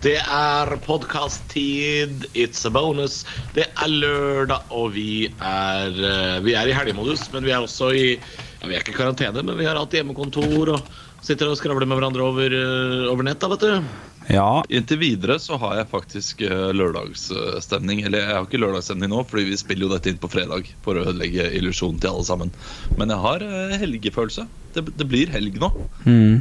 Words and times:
Det 0.00 0.16
er 0.16 0.70
podkast-tid, 0.80 2.22
it's 2.32 2.62
a 2.64 2.70
bonus. 2.72 3.18
Det 3.52 3.66
er 3.68 3.90
lørdag, 3.92 4.70
og 4.72 4.94
vi 4.94 5.26
er, 5.28 5.90
eh, 5.92 6.38
vi 6.40 6.54
er 6.56 6.70
i 6.70 6.72
helgemodus. 6.72 7.26
Men 7.34 7.44
vi 7.44 7.52
er 7.52 7.60
også 7.60 7.90
i 7.92 8.06
ja, 8.14 8.68
Vi 8.68 8.74
er 8.76 8.80
ikke 8.80 8.94
i 8.94 8.96
karantene, 8.96 9.42
men 9.44 9.58
vi 9.58 9.66
har 9.68 9.76
hatt 9.76 9.92
hjemmekontor 9.92 10.70
og 10.72 10.88
sitter 11.20 11.50
og 11.50 11.58
skravler 11.60 11.84
med 11.88 11.98
hverandre 12.00 12.24
over, 12.24 12.48
eh, 12.48 13.10
over 13.12 13.24
nett, 13.28 13.40
da, 13.40 13.48
vet 13.52 13.60
du. 13.60 13.90
Ja, 14.30 14.62
Inntil 14.70 15.00
videre 15.00 15.36
så 15.40 15.58
har 15.60 15.76
jeg 15.76 15.90
faktisk 15.92 16.40
eh, 16.48 16.72
lørdagsstemning. 16.72 18.00
Eller 18.06 18.24
jeg 18.24 18.36
har 18.38 18.48
ikke 18.48 18.60
lørdagsstemning 18.62 19.12
nå, 19.12 19.20
fordi 19.28 19.50
vi 19.50 19.58
spiller 19.60 19.84
jo 19.84 19.92
dette 19.92 20.08
inn 20.08 20.20
på 20.22 20.32
fredag 20.32 20.70
for 20.80 20.96
å 20.96 21.04
ødelegge 21.10 21.50
illusjonen 21.60 22.00
til 22.00 22.14
alle 22.14 22.24
sammen. 22.24 22.54
Men 22.96 23.12
jeg 23.12 23.20
har 23.20 23.44
helgefølelse. 23.84 24.46
Det, 24.72 24.86
det 24.96 25.08
blir 25.12 25.28
helg 25.36 25.60
nå. 25.60 25.70
mm. 26.08 26.40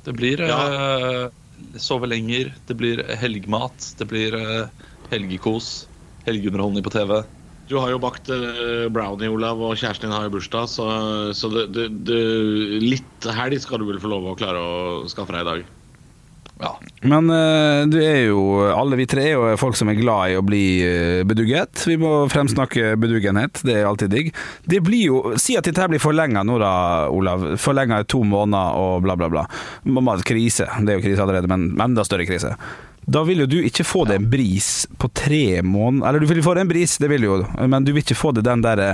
Det 0.00 0.14
blir 0.16 0.40
eh, 0.40 1.28
sove 1.78 2.08
lenger, 2.10 2.54
det 2.66 2.76
blir 2.78 3.02
helgmat, 3.20 3.92
det 3.98 4.06
blir 4.10 4.34
eh, 4.38 4.86
helgekos, 5.12 5.88
helgeunderholdning 6.26 6.84
på 6.86 6.92
TV. 6.94 7.20
Du 7.70 7.76
har 7.78 7.92
jo 7.92 8.00
bakt 8.02 8.30
eh, 8.34 8.88
brownie, 8.90 9.30
Olav, 9.30 9.60
og 9.62 9.76
kjæresten 9.78 10.08
din 10.08 10.16
har 10.16 10.26
jo 10.26 10.34
bursdag, 10.34 10.70
så, 10.72 10.86
så 11.36 11.50
det, 11.54 11.68
det, 11.76 11.88
det, 12.08 12.22
litt 12.82 13.28
helg 13.36 13.60
skal 13.62 13.82
du 13.82 13.86
vel 13.92 14.00
få 14.02 14.10
lov 14.10 14.32
å 14.32 14.38
klare 14.38 14.58
å 14.58 14.80
skaffe 15.10 15.36
deg 15.36 15.44
i 15.44 15.50
dag. 15.50 15.68
Ja. 16.60 16.74
Men 17.08 17.30
eh, 17.32 17.86
du 17.88 17.96
er 18.04 18.18
jo 18.28 18.40
Alle 18.68 18.98
vi 19.00 19.06
tre 19.08 19.22
er 19.30 19.38
jo 19.38 19.54
folk 19.60 19.78
som 19.78 19.88
er 19.88 19.96
glad 19.96 20.34
i 20.34 20.36
å 20.36 20.42
bli 20.44 20.64
eh, 20.84 21.22
bedugget. 21.24 21.86
Vi 21.88 21.96
må 22.00 22.26
fremsnakke 22.32 22.92
beduggenhet, 23.00 23.62
det 23.64 23.78
er 23.78 23.88
alltid 23.88 24.12
digg. 24.12 24.28
Det 24.68 24.82
blir 24.84 25.06
jo 25.06 25.22
Si 25.40 25.56
at 25.56 25.64
dette 25.68 25.88
blir 25.88 26.02
forlenga 26.02 26.44
nå, 26.44 26.58
da, 26.60 26.72
Olav. 27.08 27.46
Forlenga 27.60 28.02
i 28.02 28.08
to 28.10 28.20
måneder 28.28 28.76
og 28.76 29.06
bla, 29.06 29.16
bla, 29.16 29.30
bla. 29.32 29.46
Mamma, 29.88 30.18
Krise. 30.26 30.68
Det 30.84 30.92
er 30.92 31.00
jo 31.00 31.06
krise 31.08 31.24
allerede, 31.24 31.48
men 31.50 31.70
enda 31.80 32.04
større 32.04 32.28
krise. 32.28 32.52
Da 33.10 33.24
vil 33.24 33.42
jo 33.42 33.48
du 33.48 33.56
ikke 33.64 33.86
få 33.88 34.04
deg 34.06 34.20
en 34.20 34.28
bris 34.30 34.84
på 35.00 35.08
tre 35.16 35.62
måneder 35.64 36.06
Eller 36.10 36.20
du 36.20 36.28
vil 36.28 36.44
få 36.44 36.52
deg 36.54 36.66
en 36.66 36.70
bris, 36.70 36.98
det 37.00 37.08
vil 37.10 37.24
du 37.24 37.28
jo, 37.30 37.38
men 37.72 37.86
du 37.86 37.94
vil 37.94 38.04
ikke 38.04 38.18
få 38.18 38.34
deg 38.36 38.44
den 38.46 38.62
derre 38.64 38.92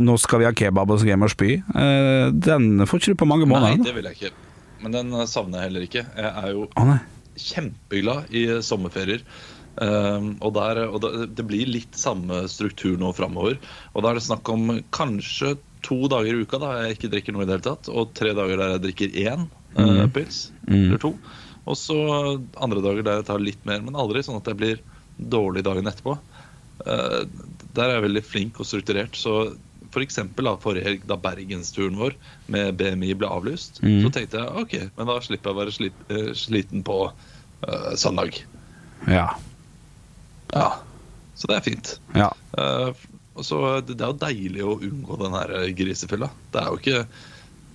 nå 0.00 0.14
skal 0.22 0.40
vi 0.40 0.46
ha 0.46 0.52
kebab 0.54 0.90
og 0.92 1.00
så 1.00 1.04
skal 1.04 1.18
vi 1.18 1.28
spy. 1.32 1.50
Eh, 1.58 2.28
Den 2.46 2.86
får 2.86 3.00
ikke 3.00 3.14
du 3.16 3.20
på 3.24 3.28
mange 3.28 3.48
måneder. 3.48 3.80
Nei, 3.80 3.88
det 3.88 3.96
vil 3.96 4.06
jeg 4.06 4.18
ikke. 4.20 4.49
Men 4.82 4.96
den 4.96 5.14
eh, 5.14 5.28
savner 5.30 5.60
jeg 5.60 5.70
heller 5.70 5.86
ikke. 5.86 6.04
Jeg 6.16 6.30
er 6.44 6.52
jo 6.56 6.68
Å 6.68 6.90
kjempeglad 7.40 8.34
i 8.36 8.44
sommerferier. 8.64 9.24
Um, 9.80 10.34
og, 10.42 10.50
der, 10.56 10.82
og 10.90 10.98
det, 11.00 11.10
det 11.38 11.44
blir 11.48 11.68
litt 11.70 11.94
samme 11.96 12.42
struktur 12.52 12.98
nå 13.00 13.12
framover. 13.16 13.56
Og 13.94 14.04
da 14.04 14.10
er 14.10 14.18
det 14.18 14.26
snakk 14.26 14.50
om 14.52 14.74
kanskje 14.92 15.54
to 15.86 16.02
dager 16.12 16.36
i 16.36 16.42
uka 16.44 16.58
da 16.60 16.74
jeg 16.82 16.98
ikke 16.98 17.12
drikker 17.14 17.36
noe 17.36 17.46
i 17.46 17.48
det 17.48 17.56
hele 17.56 17.68
tatt. 17.70 17.88
Og 17.92 18.12
tre 18.18 18.34
dager 18.36 18.60
der 18.60 18.74
jeg 18.74 18.84
drikker 18.88 19.16
én 19.22 19.46
mm. 19.46 19.78
uh, 19.78 20.04
pils. 20.12 20.42
Mm. 20.66 20.82
Eller 20.82 21.00
to. 21.06 21.14
Og 21.70 21.78
så 21.78 21.96
andre 22.60 22.84
dager 22.84 23.06
der 23.06 23.20
jeg 23.20 23.28
tar 23.30 23.42
litt 23.42 23.64
mer, 23.68 23.80
men 23.86 23.98
aldri 23.98 24.24
sånn 24.26 24.40
at 24.40 24.50
jeg 24.50 24.60
blir 24.60 24.84
dårlig 25.16 25.64
dagen 25.64 25.88
etterpå. 25.88 26.18
Uh, 26.84 27.22
der 27.76 27.86
er 27.86 27.96
jeg 27.96 28.06
veldig 28.08 28.26
flink 28.26 28.60
og 28.60 28.68
strukturert. 28.68 29.16
Så 29.16 29.54
for 29.94 30.04
eksempel 30.04 30.46
da, 30.46 30.56
forrige 30.62 30.86
helg, 30.86 31.06
da 31.10 31.16
bergensturen 31.20 31.98
vår 31.98 32.16
med 32.52 32.76
BMI 32.80 33.14
ble 33.18 33.30
avlyst, 33.30 33.80
mm. 33.82 34.00
så 34.04 34.12
tenkte 34.14 34.42
jeg 34.42 34.64
ok, 34.64 34.76
men 34.98 35.10
da 35.10 35.16
slipper 35.24 35.50
jeg 35.50 35.56
å 35.56 35.60
være 35.60 35.74
slit, 35.74 36.04
uh, 36.12 36.30
sliten 36.38 36.84
på 36.86 36.98
uh, 37.10 37.92
søndag. 37.98 38.38
Ja. 39.10 39.26
Ja. 40.54 40.68
Så 41.38 41.50
det 41.50 41.58
er 41.58 41.66
fint. 41.66 41.96
ja. 42.18 42.30
Uh, 42.58 42.92
og 43.38 43.46
så 43.46 43.58
det, 43.86 43.94
det 43.96 44.04
er 44.04 44.10
jo 44.10 44.20
deilig 44.20 44.64
å 44.66 44.78
unngå 44.84 45.16
den 45.20 45.34
her 45.38 45.52
grisefylla. 45.78 46.28
Det 46.52 46.60
er 46.60 46.66
jo 46.68 46.80
ikke 46.80 47.04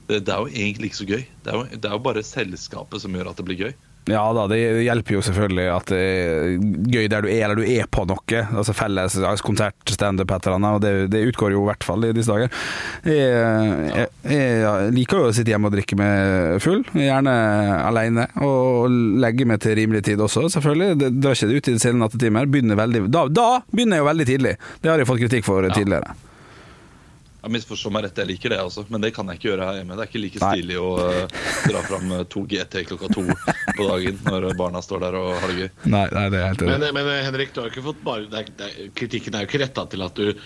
det, 0.06 0.20
det 0.28 0.34
er 0.34 0.44
jo 0.44 0.52
egentlig 0.52 0.92
ikke 0.92 1.00
så 1.00 1.08
gøy. 1.10 1.24
Det 1.46 1.52
er 1.52 1.58
jo, 1.58 1.64
det 1.72 1.90
er 1.90 1.96
jo 1.96 2.04
bare 2.06 2.26
selskapet 2.28 3.02
som 3.02 3.16
gjør 3.16 3.32
at 3.32 3.40
det 3.40 3.46
blir 3.48 3.62
gøy. 3.64 3.72
Ja 4.06 4.22
da, 4.38 4.44
det 4.52 4.60
hjelper 4.86 5.16
jo 5.18 5.22
selvfølgelig 5.26 5.66
at 5.74 5.90
det 5.90 6.00
er 6.00 6.58
gøy 6.94 7.08
der 7.10 7.26
du 7.26 7.30
er, 7.32 7.46
eller 7.48 7.58
du 7.58 7.66
er 7.66 7.88
på 7.90 8.04
noe. 8.06 8.42
Altså 8.54 8.76
felles 8.78 9.18
konsert, 9.46 9.78
standup, 9.90 10.30
et 10.36 10.46
eller 10.46 10.60
annet. 10.60 10.78
Og 10.78 10.84
det, 10.84 10.92
det 11.14 11.24
utgår 11.32 11.56
jo 11.56 11.64
i 11.64 11.70
hvert 11.72 11.88
fall 11.88 12.06
i 12.06 12.12
disse 12.16 12.30
dager. 12.30 12.54
Jeg, 13.10 13.88
jeg, 13.96 14.36
jeg 14.36 14.94
liker 14.96 15.24
jo 15.24 15.32
å 15.32 15.34
sitte 15.36 15.54
hjemme 15.56 15.72
og 15.72 15.78
drikke 15.78 15.98
med 16.00 16.62
full, 16.64 16.84
gjerne 16.94 17.34
alene. 17.82 18.28
Og 18.46 18.94
legge 19.24 19.50
meg 19.50 19.64
til 19.66 19.78
rimelig 19.80 20.06
tid 20.12 20.22
også, 20.22 20.48
selvfølgelig. 20.54 21.00
Det 21.02 21.12
drar 21.18 21.38
ikke 21.38 21.50
det 21.50 21.58
ut 21.58 21.72
i 21.74 21.80
sene 21.82 22.04
nattetimer. 22.04 22.52
Begynner 22.52 22.78
veldig 22.80 23.08
Da, 23.10 23.26
da 23.32 23.50
begynner 23.72 24.00
jeg 24.00 24.06
jo 24.06 24.12
veldig 24.12 24.30
tidlig! 24.30 24.56
Det 24.82 24.92
har 24.92 25.02
jeg 25.02 25.10
fått 25.10 25.26
kritikk 25.26 25.50
for 25.50 25.66
tidligere. 25.74 26.14
Jeg 27.46 27.54
misforstår 27.54 27.92
meg 27.94 28.08
rett, 28.08 28.18
jeg 28.18 28.26
liker 28.26 28.54
det 28.56 28.58
også, 28.58 28.88
men 28.90 29.04
det 29.04 29.12
kan 29.14 29.28
jeg 29.30 29.38
ikke 29.38 29.50
gjøre 29.52 29.66
her 29.68 29.76
hjemme. 29.78 29.94
Det 29.94 30.02
er 30.02 30.10
ikke 30.10 30.22
like 30.24 30.40
stilig 30.42 30.78
å 30.82 30.88
uh, 30.98 31.44
dra 31.70 31.84
fram 31.86 32.14
eh, 32.16 32.24
to 32.34 32.42
GT 32.50 32.82
klokka 32.90 33.10
to 33.14 33.26
på 33.78 33.86
dagen 33.86 34.18
når 34.26 34.48
barna 34.58 34.82
står 34.82 35.04
der 35.04 35.18
og 35.20 35.28
har 35.44 35.54
det 35.54 35.60
gøy. 35.60 35.70
Nei, 35.94 36.02
nei, 36.16 36.24
det 36.34 36.40
er 36.40 36.48
helt 36.50 36.64
Men, 36.72 36.86
men 36.98 37.10
eh, 37.12 37.22
Henrik, 37.28 37.54
du 37.54 37.62
har 37.62 37.70
ikke 37.70 37.86
fått 37.86 38.02
bare 38.08 38.26
det 38.32 38.42
er, 38.42 38.50
det 38.58 38.72
er, 38.72 38.90
kritikken 38.98 39.38
er 39.38 39.46
jo 39.46 39.52
ikke 39.52 39.62
retta 39.62 39.86
til 39.94 40.08
at 40.08 40.18
du 40.18 40.42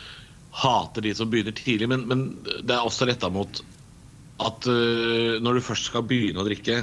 hater 0.60 1.08
de 1.08 1.16
som 1.16 1.32
begynner 1.32 1.56
tidlig, 1.56 1.88
men, 1.88 2.04
men 2.10 2.26
det 2.44 2.76
er 2.76 2.84
også 2.84 3.08
retta 3.08 3.32
mot 3.32 3.64
at 4.44 4.68
uh, 4.68 5.40
når 5.40 5.60
du 5.60 5.66
først 5.70 5.88
skal 5.94 6.04
begynne 6.10 6.44
å 6.44 6.48
drikke, 6.50 6.82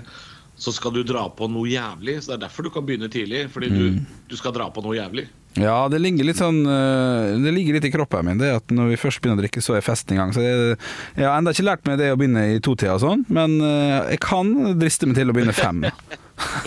så 0.57 0.73
skal 0.73 0.97
du 0.97 1.03
dra 1.05 1.27
på 1.29 1.49
noe 1.53 1.69
jævlig. 1.69 2.23
Så 2.23 2.33
det 2.33 2.39
er 2.39 2.47
derfor 2.47 2.65
du 2.65 2.73
kan 2.73 2.89
begynne 2.89 3.13
tidlig, 3.13 3.51
fordi 3.53 3.69
du, 3.69 4.01
du 4.33 4.37
skal 4.41 4.57
dra 4.57 4.71
på 4.73 4.85
noe 4.85 4.97
jævlig. 4.97 5.29
Ja, 5.57 5.87
det 5.89 6.01
ligger 6.05 6.27
litt 6.29 6.37
sånn 6.41 6.59
øh, 6.69 7.37
Det 7.41 7.53
ligger 7.55 7.79
litt 7.79 7.87
i 7.89 7.93
kroppen 7.95 8.27
min, 8.29 8.41
det 8.43 8.51
at 8.59 8.73
når 8.77 8.91
vi 8.93 8.99
først 9.01 9.23
begynner 9.25 9.41
å 9.41 9.45
drikke, 9.45 9.63
så 9.65 9.77
er 9.79 9.85
festen 9.87 10.17
i 10.17 10.19
gang. 10.21 10.35
Så 10.37 10.43
jeg, 10.45 10.77
jeg 11.17 11.25
har 11.29 11.39
ennå 11.41 11.55
ikke 11.55 11.65
lært 11.65 11.87
meg 11.89 11.97
det 12.03 12.11
å 12.13 12.19
begynne 12.21 12.43
i 12.53 12.59
totida 12.65 12.97
og 12.99 13.03
sånn, 13.07 13.23
men 13.33 13.57
øh, 13.65 14.11
jeg 14.13 14.21
kan 14.27 14.53
driste 14.81 15.09
meg 15.09 15.17
til 15.21 15.33
å 15.33 15.37
begynne 15.37 15.57
fem. 15.57 15.85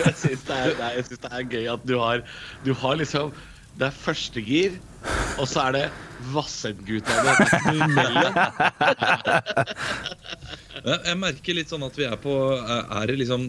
Jeg 0.02 0.14
syns 0.18 0.40
det, 0.48 0.54
er- 0.56 0.72
det, 0.74 0.82
er- 0.88 1.04
synes 1.06 1.20
det 1.22 1.28
er 1.30 1.44
gøy 1.52 1.66
at 1.70 1.82
du 1.86 1.92
har, 2.00 2.24
du 2.66 2.72
har 2.80 2.96
liksom 2.98 3.28
Det 3.78 3.86
er 3.86 3.94
første 3.94 4.42
gir, 4.42 4.72
og 5.38 5.46
så 5.46 5.68
er 5.68 5.76
det 5.76 5.84
Vassendgutane 6.34 7.36
imellom. 7.78 8.34
Jeg 11.06 11.16
merker 11.20 11.56
litt 11.56 11.70
sånn 11.70 11.84
at 11.86 11.96
vi 11.98 12.06
er 12.08 12.18
på 12.20 12.34
er 12.58 13.10
det 13.10 13.18
liksom 13.22 13.46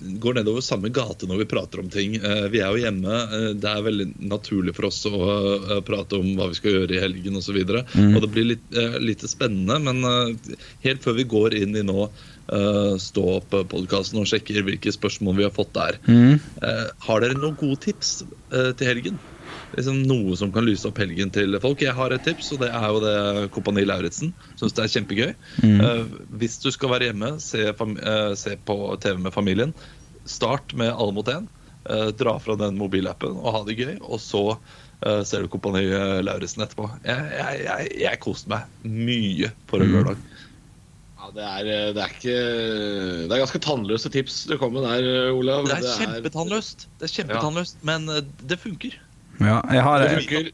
går 0.00 0.34
nedover 0.40 0.64
samme 0.64 0.88
gate 0.94 1.26
når 1.28 1.42
vi 1.42 1.46
prater 1.50 1.80
om 1.82 1.90
ting. 1.92 2.16
Eh, 2.16 2.48
Vi 2.48 2.60
er 2.60 2.70
jo 2.72 2.80
hjemme. 2.80 3.16
eh, 3.36 3.52
Det 3.54 3.68
er 3.70 3.82
veldig 3.86 4.06
naturlig 4.28 4.74
for 4.74 4.86
oss 4.86 5.04
å 5.06 5.20
eh, 5.76 5.80
prate 5.86 6.18
om 6.18 6.26
hva 6.36 6.48
vi 6.48 6.54
skal 6.58 6.72
gjøre 6.72 6.96
i 6.96 7.00
helgen 7.02 7.36
osv. 7.36 7.56
Og, 7.60 7.68
så 7.68 8.00
Mm. 8.00 8.16
og 8.16 8.22
det 8.22 8.30
blir 8.32 8.44
litt, 8.44 8.66
litt, 9.00 9.20
spennende, 9.28 9.78
men 9.82 10.02
helt 10.82 11.02
før 11.02 11.14
vi 11.16 11.24
går 11.24 11.54
inn 11.60 11.76
i 11.76 11.82
nå 11.82 12.10
stå 12.98 13.24
opp-podkasten 13.36 14.18
og 14.18 14.26
sjekker 14.26 14.64
hvilke 14.66 14.90
spørsmål 14.90 15.36
vi 15.36 15.44
har 15.46 15.52
fått 15.54 15.72
der, 15.74 15.98
Mm. 16.08 16.40
har 17.06 17.20
dere 17.20 17.34
noen 17.38 17.56
gode 17.56 17.78
tips 17.80 18.24
til 18.50 18.86
helgen? 18.86 19.18
Liksom 19.76 20.02
Noe 20.08 20.36
som 20.38 20.50
kan 20.54 20.66
lyse 20.66 20.88
opp 20.88 20.98
helgen 21.00 21.30
til 21.34 21.54
folk. 21.62 21.82
Jeg 21.84 21.94
har 21.96 22.14
et 22.14 22.24
tips, 22.26 22.52
og 22.54 22.64
det 22.64 22.72
er 22.74 22.86
jo 22.90 23.00
det 23.04 23.14
Kompani 23.54 23.86
Lauritzen. 23.86 24.34
Syns 24.58 24.74
det 24.76 24.84
er 24.84 24.92
kjempegøy. 24.96 25.30
Eh, 25.68 26.02
hvis 26.42 26.58
du 26.62 26.70
skal 26.74 26.92
være 26.94 27.10
hjemme, 27.10 27.36
se, 27.42 27.70
fam 27.78 27.96
eh, 27.98 28.34
se 28.38 28.56
på 28.66 28.76
TV 29.02 29.22
med 29.22 29.34
familien. 29.36 29.74
Start 30.28 30.74
med 30.78 30.92
Alle 30.92 31.16
mot 31.16 31.32
én. 31.32 31.48
Uh, 31.80 32.10
dra 32.12 32.34
fra 32.36 32.58
den 32.60 32.76
mobilappen 32.76 33.38
og 33.40 33.54
ha 33.54 33.62
det 33.64 33.78
gøy. 33.78 33.94
Og 34.02 34.20
så 34.20 34.44
eh, 34.52 35.22
ser 35.24 35.44
du 35.44 35.50
Kompani 35.52 35.86
eh, 35.86 36.20
Lauritzen 36.26 36.64
etterpå. 36.64 36.90
Jeg, 37.06 37.32
jeg, 37.38 37.64
jeg, 37.66 37.90
jeg 38.04 38.22
koste 38.22 38.52
meg 38.52 38.84
mye 38.84 39.52
på 39.70 39.80
en 39.80 39.94
lørdag. 39.94 40.24
Ja, 41.20 41.30
det 41.36 41.44
er, 41.46 41.66
det 41.92 42.00
er 42.00 42.14
ikke 42.14 42.36
Det 43.28 43.34
er 43.34 43.42
ganske 43.42 43.60
tannløse 43.60 44.10
tips 44.12 44.44
du 44.48 44.56
kommer 44.60 44.80
med 44.80 44.88
der, 44.88 45.32
Olav. 45.36 45.68
Det 45.68 45.76
er 45.76 45.98
kjempetannløst, 46.00 46.88
det 47.00 47.08
er 47.08 47.14
kjempetannløst, 47.18 47.80
men 47.86 48.08
eh, 48.08 48.24
det 48.48 48.60
funker. 48.60 48.96
Ja, 49.40 49.60
jeg 49.72 49.82
har, 49.82 50.04
jeg, 50.04 50.50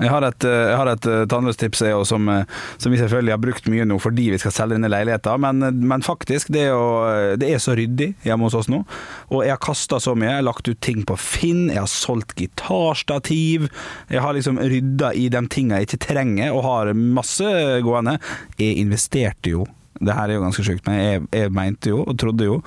jeg 0.00 0.10
har 0.10 0.24
et, 0.24 0.44
øh, 0.48 0.60
jeg 0.70 0.76
har 0.76 0.88
et 0.90 1.06
øh, 1.06 1.24
tannløst 1.28 1.60
tips 1.60 1.82
jeg, 1.84 2.06
som, 2.08 2.28
øh, 2.28 2.44
som 2.80 2.92
vi 2.92 2.98
selvfølgelig 2.98 3.32
har 3.34 3.42
brukt 3.42 3.68
mye 3.70 3.84
nå 3.86 3.98
fordi 4.02 4.30
vi 4.32 4.38
skal 4.40 4.54
selge 4.54 4.78
denne 4.78 4.90
leiligheten. 4.90 5.44
Men, 5.44 5.82
men 5.88 6.02
faktisk, 6.02 6.48
det 6.54 6.64
er, 6.66 6.72
jo, 6.72 7.36
det 7.38 7.50
er 7.52 7.60
så 7.62 7.76
ryddig 7.78 8.12
hjemme 8.24 8.48
hos 8.48 8.56
oss 8.58 8.70
nå. 8.72 8.82
Og 9.30 9.44
jeg 9.44 9.54
har 9.54 9.60
kasta 9.62 10.00
så 10.02 10.16
mye. 10.16 10.30
Jeg 10.30 10.40
har 10.40 10.48
lagt 10.48 10.70
ut 10.70 10.80
ting 10.82 11.04
på 11.08 11.18
Finn, 11.20 11.68
jeg 11.70 11.82
har 11.82 11.90
solgt 11.90 12.34
gitarstativ. 12.40 13.68
Jeg 14.10 14.24
har 14.24 14.34
liksom 14.36 14.58
rydda 14.58 15.12
i 15.12 15.28
de 15.32 15.44
tinga 15.52 15.78
jeg 15.80 15.90
ikke 15.90 16.02
trenger, 16.08 16.56
og 16.56 16.66
har 16.66 16.96
masse 16.96 17.52
gående. 17.84 18.18
Jeg 18.58 18.80
investerte 18.82 19.54
jo 19.54 19.68
det 20.06 20.16
her 20.16 20.30
er 20.30 20.38
jo 20.38 20.44
ganske 20.44 20.64
sjukt, 20.66 20.86
men 20.88 20.98
jeg, 20.98 21.22
jeg 21.32 21.52
mente 21.54 21.92
jo, 21.92 22.02
og 22.02 22.16
trodde 22.20 22.48
jo, 22.48 22.58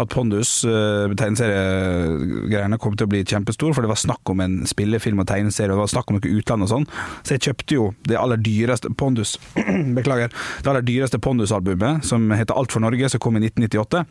at 0.00 0.10
Pondus 0.12 0.56
uh, 0.68 1.12
tegneseriegreiene 1.16 2.78
kom 2.82 2.96
til 2.98 3.08
å 3.08 3.12
bli 3.12 3.22
kjempestor, 3.24 3.74
for 3.74 3.84
det 3.84 3.92
var 3.92 4.00
snakk 4.00 4.34
om 4.34 4.42
en 4.44 4.58
spillefilm 4.68 5.22
og 5.24 5.28
tegneserie, 5.30 5.72
og 5.72 5.78
det 5.78 5.86
var 5.86 5.94
snakk 5.94 6.12
om 6.12 6.18
noe 6.18 6.34
utland 6.38 6.66
og 6.66 6.72
sånn. 6.74 6.88
Så 7.22 7.36
jeg 7.36 7.46
kjøpte 7.48 7.78
jo 7.78 7.88
det 8.08 8.20
aller 8.20 8.40
dyreste 8.44 8.92
Pondus 8.98 9.36
Beklager. 9.96 10.34
Det 10.60 10.70
aller 10.70 10.86
dyreste 10.86 11.20
Pondus-albumet, 11.22 12.04
som 12.06 12.28
heter 12.34 12.56
Alt 12.58 12.74
for 12.74 12.84
Norge, 12.84 13.10
som 13.12 13.22
kom 13.22 13.40
i 13.40 13.44
1998 13.46 14.04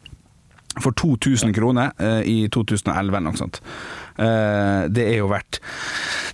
for 0.82 0.92
2000 0.98 1.54
kroner 1.54 1.92
eh, 2.02 2.22
i 2.26 2.38
2011 2.50 3.18
eller 3.18 3.28
noe 3.28 3.38
sånt. 3.38 3.60
Eh, 4.18 4.90
det 4.94 5.06
er 5.06 5.20
jo 5.20 5.30
verdt 5.30 5.60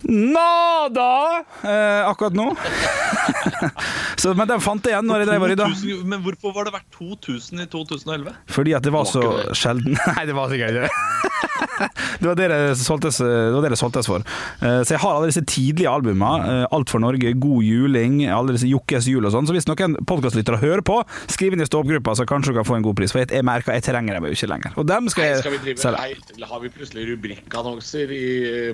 Nada! 0.04 1.44
Eh, 1.63 2.07
akkurat 2.10 2.34
nå. 2.34 2.48
så, 4.22 4.34
men 4.38 4.48
den 4.50 4.62
fant 4.63 4.86
jeg 4.88 4.96
igjen 4.96 5.07
når 5.10 5.24
jeg 5.24 5.30
drev 5.31 5.46
og 5.46 5.51
rydda. 5.54 5.68
Men 6.07 6.24
hvorfor 6.25 6.56
var 6.56 6.69
det 6.69 6.74
verdt 6.78 6.90
2000 6.98 7.63
i 7.66 7.68
2011? 7.72 8.36
Fordi 8.56 8.75
at 8.78 8.86
det 8.88 8.94
var 8.96 9.07
så 9.10 9.19
Det 9.22 9.28
var 9.30 9.42
ikke 9.44 9.50
det. 9.51 9.60
sjelden 9.63 10.00
Nei, 10.16 10.25
det 10.30 10.38
var 10.38 10.54
sikkert 10.54 10.69
ikke 10.69 10.88
det. 10.88 10.94
Det 12.19 12.28
var 12.28 12.36
det 12.36 12.46
det 12.51 12.63
solgtes, 12.75 13.18
det 13.24 13.54
var 13.56 13.63
det 13.63 13.69
det 13.72 13.78
solgtes 13.80 14.07
for. 14.10 14.24
Eh, 14.60 14.81
Så 14.84 14.92
jeg 14.98 15.00
har 15.00 15.13
alle 15.16 15.30
disse 15.30 15.44
tidlige 15.48 15.88
albumene. 15.88 16.50
eh, 16.63 16.66
Alt 16.75 16.92
for 16.92 17.00
Norge, 17.00 17.31
God 17.40 17.63
juling, 17.63 18.18
alle 18.28 18.52
disse 18.57 18.68
Jokkes 18.68 19.07
jul 19.07 19.24
og 19.24 19.31
sånn. 19.31 19.48
Så 19.48 19.56
hvis 19.56 19.68
noen 19.69 19.95
podkastlyttere 20.07 20.60
hører 20.60 20.84
på, 20.84 20.98
skriv 21.31 21.56
inn 21.56 21.63
i 21.63 21.68
stå-opp-gruppa, 21.69 22.18
så 22.19 22.25
kanskje 22.28 22.52
du 22.52 22.57
kan 22.60 22.68
få 22.68 22.75
en 22.80 22.84
god 22.84 22.98
pris. 23.00 23.13
For 23.16 23.24
jeg, 23.24 23.31
jeg 23.38 23.48
merker 23.48 23.78
jeg 23.78 23.86
trenger 23.88 24.18
dem 24.19 24.28
jo 24.28 24.36
ikke 24.36 24.50
lenger. 24.52 24.75
Og 24.75 24.90
dem 24.92 25.07
skal 25.13 25.24
Nei, 25.24 25.30
jeg 25.31 25.40
skal 25.45 25.56
vi 25.56 25.62
drive, 25.63 25.84
selge. 25.86 26.10
nei, 26.42 26.50
har 26.52 26.63
vi 26.66 26.72
plutselig 26.75 27.07
rubrikkannonser 27.13 28.13
i 28.18 28.25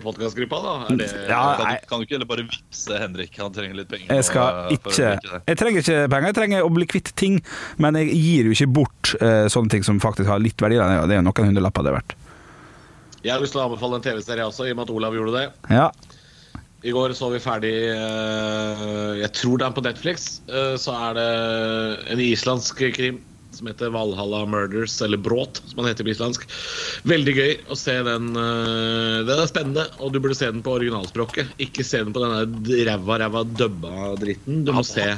podkastgruppa, 0.05 0.61
da? 0.65 0.75
Er 0.89 0.99
det, 1.03 1.11
Ja, 1.29 1.41
Kan 1.57 1.69
du, 1.69 1.87
kan 1.89 1.99
du 2.01 2.05
ikke 2.05 2.15
heller 2.17 2.29
bare 2.29 2.45
vippse 2.47 2.99
Henrik? 2.99 3.37
Han 3.41 3.53
trenger 3.55 3.79
litt 3.79 3.91
penger. 3.91 4.11
Jeg 4.11 4.27
skal 4.27 4.59
eh, 4.59 4.73
å 4.75 4.75
ikke. 4.75 5.41
Jeg 5.47 5.59
trenger 5.61 5.85
ikke 5.85 5.99
penger, 6.13 6.27
jeg 6.29 6.37
trenger 6.39 6.67
å 6.67 6.73
bli 6.75 6.87
kvitt 6.91 7.11
ting. 7.19 7.39
Men 7.81 7.99
jeg 7.99 8.11
gir 8.13 8.49
jo 8.49 8.55
ikke 8.55 8.69
bort 8.79 9.13
uh, 9.21 9.45
sånne 9.51 9.73
ting 9.73 9.85
som 9.87 10.01
faktisk 10.03 10.29
har 10.31 10.43
litt 10.43 10.61
verdi. 10.61 10.79
Er 10.81 11.05
det 11.07 11.17
er 11.17 11.21
jo 11.21 11.27
noen 11.27 11.51
hundrelapper 11.51 11.85
det 11.85 11.93
er 11.93 11.97
verdt. 11.99 12.17
Jeg 13.25 13.33
har 13.33 13.41
lyst 13.41 13.55
til 13.55 13.63
å 13.63 13.69
anbefale 13.69 13.97
en 13.97 14.05
TV-serie 14.05 14.45
også, 14.45 14.67
i 14.67 14.73
og 14.75 14.79
med 14.79 14.85
at 14.85 14.93
Olav 14.93 15.15
gjorde 15.17 15.39
det. 15.39 15.45
Ja. 15.73 15.89
I 16.85 16.91
går 16.93 17.15
så 17.17 17.31
vi 17.33 17.39
ferdig 17.41 17.71
uh, 17.97 19.15
Jeg 19.17 19.31
tror 19.33 19.57
det 19.57 19.65
er 19.65 19.77
på 19.77 19.85
Netflix. 19.85 20.27
Uh, 20.51 20.75
Så 20.77 20.93
er 20.93 21.17
det 21.17 21.29
en 22.13 22.21
islandsk 22.21 22.83
krim 22.93 23.23
som 23.57 23.69
heter 23.69 23.93
Valhalla 23.93 24.43
Murders, 24.49 24.97
eller 25.05 25.17
Bråt, 25.21 25.61
som 25.65 25.81
han 25.81 25.89
heter 25.89 26.05
på 26.07 26.13
islandsk. 26.13 26.45
Veldig 27.07 27.35
gøy 27.37 27.53
å 27.71 27.77
se 27.79 27.95
den. 28.07 28.29
eh, 28.35 29.23
Den 29.27 29.41
er 29.41 29.49
spennende, 29.49 29.87
og 29.99 30.13
du 30.13 30.19
burde 30.19 30.37
se 30.37 30.51
den 30.51 30.63
på 30.65 30.75
originalspråket. 30.77 31.55
Ikke 31.63 31.85
se 31.87 32.03
den 32.03 32.13
på 32.15 32.23
denne 32.23 32.85
ræva, 32.89 33.19
ræva 33.23 33.43
dubba 33.47 34.13
dritten. 34.21 34.63
Du 34.67 34.73
må 34.75 34.83
se 34.87 35.15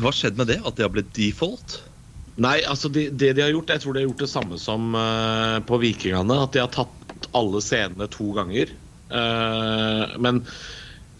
Hva 0.00 0.10
skjedde 0.10 0.40
med 0.40 0.48
det? 0.50 0.58
At 0.66 0.76
det 0.78 0.86
har 0.86 0.90
blitt 0.94 1.12
default? 1.14 1.78
Nei, 2.40 2.56
altså 2.66 2.88
de, 2.90 3.08
det 3.10 3.34
de 3.36 3.42
har 3.44 3.52
gjort 3.52 3.70
Jeg 3.74 3.82
tror 3.82 3.94
de 3.94 4.00
har 4.00 4.08
gjort 4.08 4.22
det 4.24 4.30
samme 4.32 4.56
som 4.58 4.94
uh, 4.96 5.60
på 5.66 5.78
Vikingene. 5.82 6.40
At 6.46 6.54
de 6.56 6.62
har 6.62 6.72
tatt 6.74 7.28
alle 7.36 7.60
scenene 7.62 8.08
to 8.10 8.32
ganger. 8.34 8.72
Uh, 9.10 10.16
men 10.22 10.40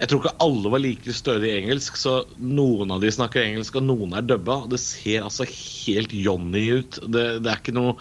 jeg 0.01 0.09
tror 0.09 0.23
ikke 0.23 0.41
alle 0.41 0.73
var 0.73 0.81
like 0.81 1.13
stødige 1.13 1.53
i 1.53 1.61
engelsk, 1.61 1.99
så 2.01 2.23
noen 2.41 2.93
av 2.95 3.03
de 3.03 3.13
snakker 3.13 3.43
engelsk, 3.45 3.77
og 3.77 3.85
noen 3.85 4.17
er 4.17 4.25
dubba. 4.25 4.63
Det 4.73 4.81
ser 4.81 5.27
altså 5.27 5.45
helt 5.45 6.15
Johnny 6.17 6.63
ut. 6.81 7.01
Det, 7.05 7.25
det 7.45 7.53
er 7.53 7.61
ikke 7.61 7.77
noe 7.77 7.99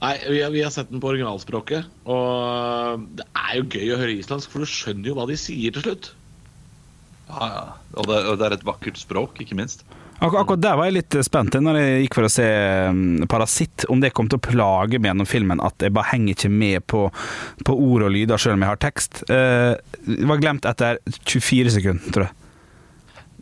Nei, 0.00 0.14
vi 0.32 0.38
har, 0.40 0.48
vi 0.48 0.62
har 0.64 0.70
sett 0.72 0.88
den 0.88 1.00
på 1.02 1.10
originalspråket, 1.10 1.88
og 2.08 3.02
det 3.18 3.26
er 3.36 3.58
jo 3.58 3.66
gøy 3.68 3.90
å 3.92 3.98
høre 4.00 4.14
islandsk, 4.16 4.48
for 4.48 4.64
du 4.64 4.70
skjønner 4.72 5.10
jo 5.10 5.16
hva 5.18 5.26
de 5.28 5.36
sier 5.36 5.74
til 5.76 5.84
slutt. 5.84 6.08
Ja, 7.28 7.48
ja. 7.52 7.64
Og 8.00 8.08
det, 8.08 8.22
og 8.30 8.38
det 8.40 8.46
er 8.46 8.56
et 8.56 8.64
vakkert 8.64 8.96
språk, 8.96 9.42
ikke 9.44 9.58
minst. 9.60 9.84
Ak 10.20 10.34
akkurat 10.36 10.60
der 10.60 10.76
var 10.76 10.88
jeg 10.90 10.98
litt 10.98 11.16
spent 11.24 11.54
når 11.56 11.78
jeg 11.80 12.00
gikk 12.04 12.16
for 12.18 12.28
å 12.28 12.32
se 12.32 12.48
um, 12.92 13.22
Parasitt, 13.30 13.86
om 13.88 14.02
det 14.02 14.12
kom 14.16 14.28
til 14.28 14.36
å 14.36 14.44
plage 14.44 14.98
meg 15.00 15.08
gjennom 15.08 15.28
filmen 15.28 15.62
at 15.64 15.80
jeg 15.80 15.94
bare 15.96 16.12
henger 16.12 16.36
ikke 16.36 16.50
med 16.52 16.84
på, 16.92 17.06
på 17.64 17.76
ord 17.88 18.04
og 18.04 18.12
lyder 18.12 18.40
selv 18.40 18.58
om 18.58 18.66
jeg 18.66 18.72
har 18.74 18.82
tekst. 18.84 19.22
Uh, 19.32 19.80
var 20.28 20.42
glemt 20.42 20.68
etter 20.68 21.00
24 21.24 21.72
sekunder, 21.78 22.12
tror 22.12 22.26
jeg. 22.26 22.36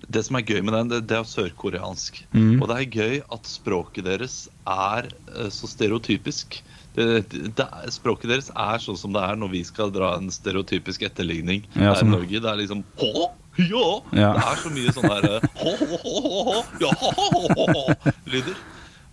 Det 0.08 0.22
som 0.25 0.38
er 0.38 0.46
gøy 0.46 0.62
med 0.64 0.72
den, 0.72 0.92
det, 1.04 1.16
er 1.19 1.26
sørkoreansk. 1.26 2.22
Mm. 2.32 2.62
Og 2.62 2.69
det 2.70 2.76
er 2.78 2.94
gøy 3.02 3.19
at 3.34 3.50
språket 3.50 4.06
deres 4.06 4.36
er 4.64 5.10
eh, 5.10 5.50
så 5.52 5.69
stereotypisk. 5.69 6.62
Det, 6.96 7.08
det, 7.28 7.66
språket 7.92 8.32
deres 8.32 8.48
er 8.54 8.80
sånn 8.80 8.96
som 8.98 9.12
det 9.12 9.20
er 9.26 9.36
når 9.36 9.52
vi 9.52 9.60
skal 9.69 9.92
dra 9.92 10.14
en 10.16 10.30
stereotypisk 10.32 11.04
etterligning 11.10 11.66
Ja, 11.75 11.90
her 11.90 12.00
sånn. 12.00 12.14
i 12.14 12.16
Norge. 12.16 12.40
Det 12.40 12.48
er 12.48 12.62
liksom 12.62 12.86
hå, 13.02 13.28
ja. 13.58 13.84
Ja. 14.14 14.32
Det 14.38 14.46
er 14.46 14.58
så 14.62 14.72
mye 14.75 14.94
sånn 14.96 15.12
der 15.12 15.28
eh, 15.37 15.46
hå, 15.60 15.72
hå, 16.02 16.58
ja, 16.82 16.90
hå, 17.02 17.87
lyder. 18.31 18.58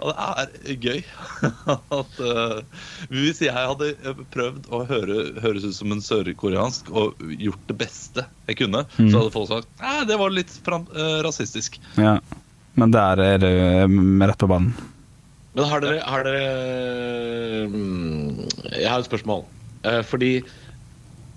Og 0.04 0.12
det 0.12 0.16
er 0.76 0.80
gøy 0.84 0.98
at 1.96 2.18
uh, 2.20 2.58
Hvis 3.08 3.38
jeg 3.46 3.54
hadde 3.56 3.94
eh, 3.96 4.18
prøvd 4.34 4.66
å 4.76 4.82
høre, 4.90 5.16
høres 5.40 5.64
ut 5.64 5.78
som 5.78 5.94
en 5.96 6.02
sørkoreansk 6.04 6.90
og 6.92 7.22
gjort 7.40 7.64
det 7.72 7.78
beste 7.80 8.26
jeg 8.50 8.60
kunne, 8.60 8.84
Mm. 9.00 9.08
så 9.08 9.22
hadde 9.22 9.32
folk 9.32 9.48
sagt 9.54 9.72
Nei, 9.80 10.02
det 10.10 10.18
var 10.20 10.36
litt 10.36 10.52
fram, 10.68 10.84
uh, 10.92 11.22
rasistisk. 11.26 11.80
Ja. 11.96 12.18
Men 12.76 12.92
der 12.92 13.24
er 13.24 13.40
det 13.40 13.54
rett 13.88 14.42
på 14.44 14.52
banen. 14.52 14.76
Men 15.56 15.70
har 15.72 15.80
dere, 15.80 16.02
har 16.04 16.28
dere 16.28 17.68
mm, 17.72 18.44
Jeg 18.76 18.90
har 18.92 19.00
et 19.00 19.08
spørsmål. 19.08 19.46
Uh, 19.88 20.02
fordi 20.04 20.34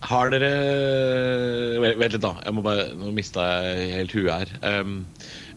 har 0.07 0.31
dere 0.31 0.53
Vent 1.83 2.15
litt, 2.15 2.23
da. 2.23 2.37
Jeg 2.45 2.55
må 2.55 2.63
bare, 2.67 2.89
nå 2.99 3.11
mista 3.17 3.45
jeg 3.65 3.91
helt 3.97 4.15
huet 4.15 4.31
her. 4.31 4.53
Um, 4.63 5.01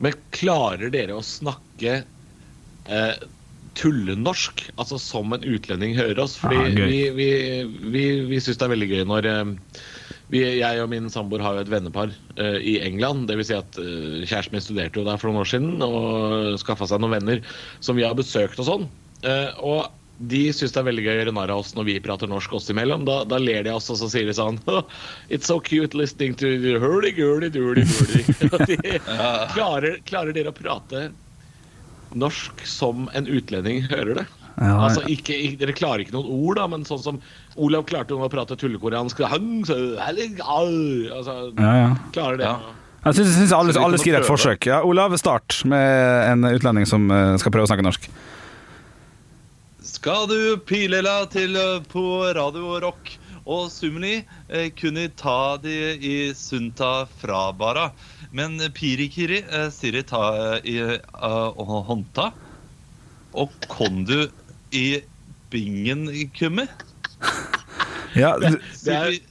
men 0.02 0.18
klarer 0.34 0.92
dere 0.94 1.18
å 1.18 1.26
snakke 1.26 2.02
uh, 2.90 3.16
tullenorsk, 3.78 4.66
altså 4.82 5.00
som 5.02 5.36
en 5.36 5.46
utlending 5.46 5.94
hører 5.98 6.24
oss? 6.26 6.38
Fordi 6.42 6.58
Ja, 6.58 6.88
vi, 6.90 7.02
vi, 7.16 7.30
vi, 7.94 8.06
vi 8.32 8.42
syns 8.42 8.60
det 8.60 8.68
er 8.68 8.74
veldig 8.74 8.90
gøy 8.92 9.06
når 9.10 9.30
um, 9.30 9.56
vi, 10.32 10.44
jeg 10.62 10.82
og 10.82 10.90
min 10.92 11.12
samboer 11.12 11.44
har 11.44 11.58
jo 11.58 11.66
et 11.66 11.72
vennepar 11.72 12.14
uh, 12.40 12.58
i 12.58 12.80
England. 12.82 13.28
Det 13.30 13.38
vil 13.40 13.50
si 13.52 13.58
at 13.58 13.78
uh, 13.78 14.22
kjæresten 14.26 14.58
min 14.58 14.66
studerte 14.66 15.02
jo 15.02 15.08
der 15.08 15.22
for 15.22 15.30
noen 15.30 15.46
år 15.46 15.54
siden 15.54 15.86
og 15.86 16.60
skaffa 16.62 16.90
seg 16.90 17.04
noen 17.04 17.20
venner 17.20 17.46
som 17.84 18.00
vi 18.00 18.08
har 18.08 18.18
besøkt 18.18 18.62
og 18.64 18.70
sånn. 18.70 18.92
Og 19.62 20.01
de 20.30 20.42
syns 20.54 20.74
det 20.76 20.82
er 20.82 20.86
veldig 20.86 21.04
gøy 21.06 21.12
å 21.12 21.18
gjøre 21.20 21.34
narr 21.36 21.54
av 21.54 21.64
oss 21.64 21.72
når 21.78 21.88
vi 21.88 21.96
prater 22.04 22.30
norsk 22.30 22.54
oss 22.58 22.70
imellom. 22.74 23.06
Da, 23.08 23.22
da 23.26 23.40
ler 23.42 23.66
de 23.66 23.74
av 23.74 23.80
oss, 23.80 23.90
og 23.94 23.98
så 24.02 24.10
sier 24.12 24.28
de 24.30 24.36
sånn 24.38 24.60
It's 25.34 25.50
so 25.50 25.60
cute 25.60 25.98
listening 25.98 26.36
to 26.42 26.52
you. 26.52 26.78
hurdy-gurdy, 26.82 27.50
durdy-durdy. 27.54 28.68
De- 28.70 29.00
klarer, 29.56 29.98
klarer 30.06 30.36
dere 30.38 30.54
å 30.54 30.58
prate 30.58 31.10
norsk 32.12 32.66
som 32.68 33.08
en 33.16 33.28
utlending 33.32 33.86
hører 33.88 34.22
det? 34.22 34.28
Ja, 34.60 34.76
Altså, 34.84 35.02
ikke, 35.08 35.32
ikke, 35.32 35.58
Dere 35.62 35.74
klarer 35.78 36.04
ikke 36.04 36.14
noen 36.14 36.28
ord, 36.28 36.60
da, 36.60 36.68
men 36.70 36.84
sånn 36.86 37.00
som 37.02 37.22
Olav 37.56 37.86
klarte 37.90 38.14
å 38.14 38.30
prate 38.32 38.58
tullekoreansk. 38.60 39.24
Hang, 39.32 39.64
så, 39.66 39.78
altså, 40.04 41.38
ja, 41.56 41.72
ja. 41.80 41.90
klarer 42.14 42.42
det? 42.42 42.50
Ja. 42.52 42.76
Jeg 43.02 43.18
syns, 43.18 43.32
synes 43.40 43.54
alle, 43.58 43.74
alle 43.82 43.98
skal 43.98 44.12
gjøre 44.12 44.22
et 44.22 44.30
forsøk. 44.30 44.68
Ja, 44.70 44.84
Olav, 44.86 45.16
start 45.18 45.64
med 45.66 46.28
en 46.30 46.46
utlending 46.52 46.86
som 46.86 47.08
eh, 47.10 47.34
skal 47.42 47.54
prøve 47.56 47.66
å 47.66 47.72
snakke 47.72 47.86
norsk. 47.88 48.06
Skal 50.02 50.24
du 50.26 50.58
pilela 50.66 51.28
til 51.30 51.54
eh, 51.62 51.76
på 51.86 52.02
Radio 52.34 52.80
Rock 52.82 53.12
og 53.46 53.68
Sumni 53.70 54.24
eh, 54.50 54.72
kunne 54.74 55.04
ta 55.14 55.60
de 55.62 55.76
i 56.02 56.14
Sunta 56.34 57.04
frabara. 57.22 57.92
Men 58.34 58.58
pirikiri 58.74 59.44
sier 59.46 59.70
siri 59.76 60.02
ta 60.10 60.24
i 60.66 60.80
uh, 60.82 61.84
håndta. 61.86 62.32
Og 63.38 63.54
kon 63.70 64.02
du 64.10 64.24
i 64.74 65.04
bingen 65.54 66.08
kummi. 66.34 66.66
Ja, 68.18 68.34
Det 68.42 68.58
er- 68.98 69.22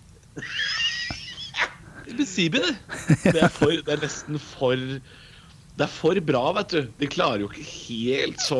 Sibi, 2.31 2.63
det. 2.63 2.77
Det 3.25 3.43
er, 3.43 3.51
for, 3.51 3.75
det 3.75 3.91
er 3.91 4.07
nesten 4.07 4.39
for 4.39 4.79
Det 5.79 5.87
er 5.87 5.93
for 5.93 6.19
bra, 6.27 6.43
vet 6.59 6.73
du. 6.75 6.81
De 7.01 7.09
klarer 7.09 7.45
jo 7.45 7.51
ikke 7.51 7.65
helt 7.65 8.43
så 8.45 8.59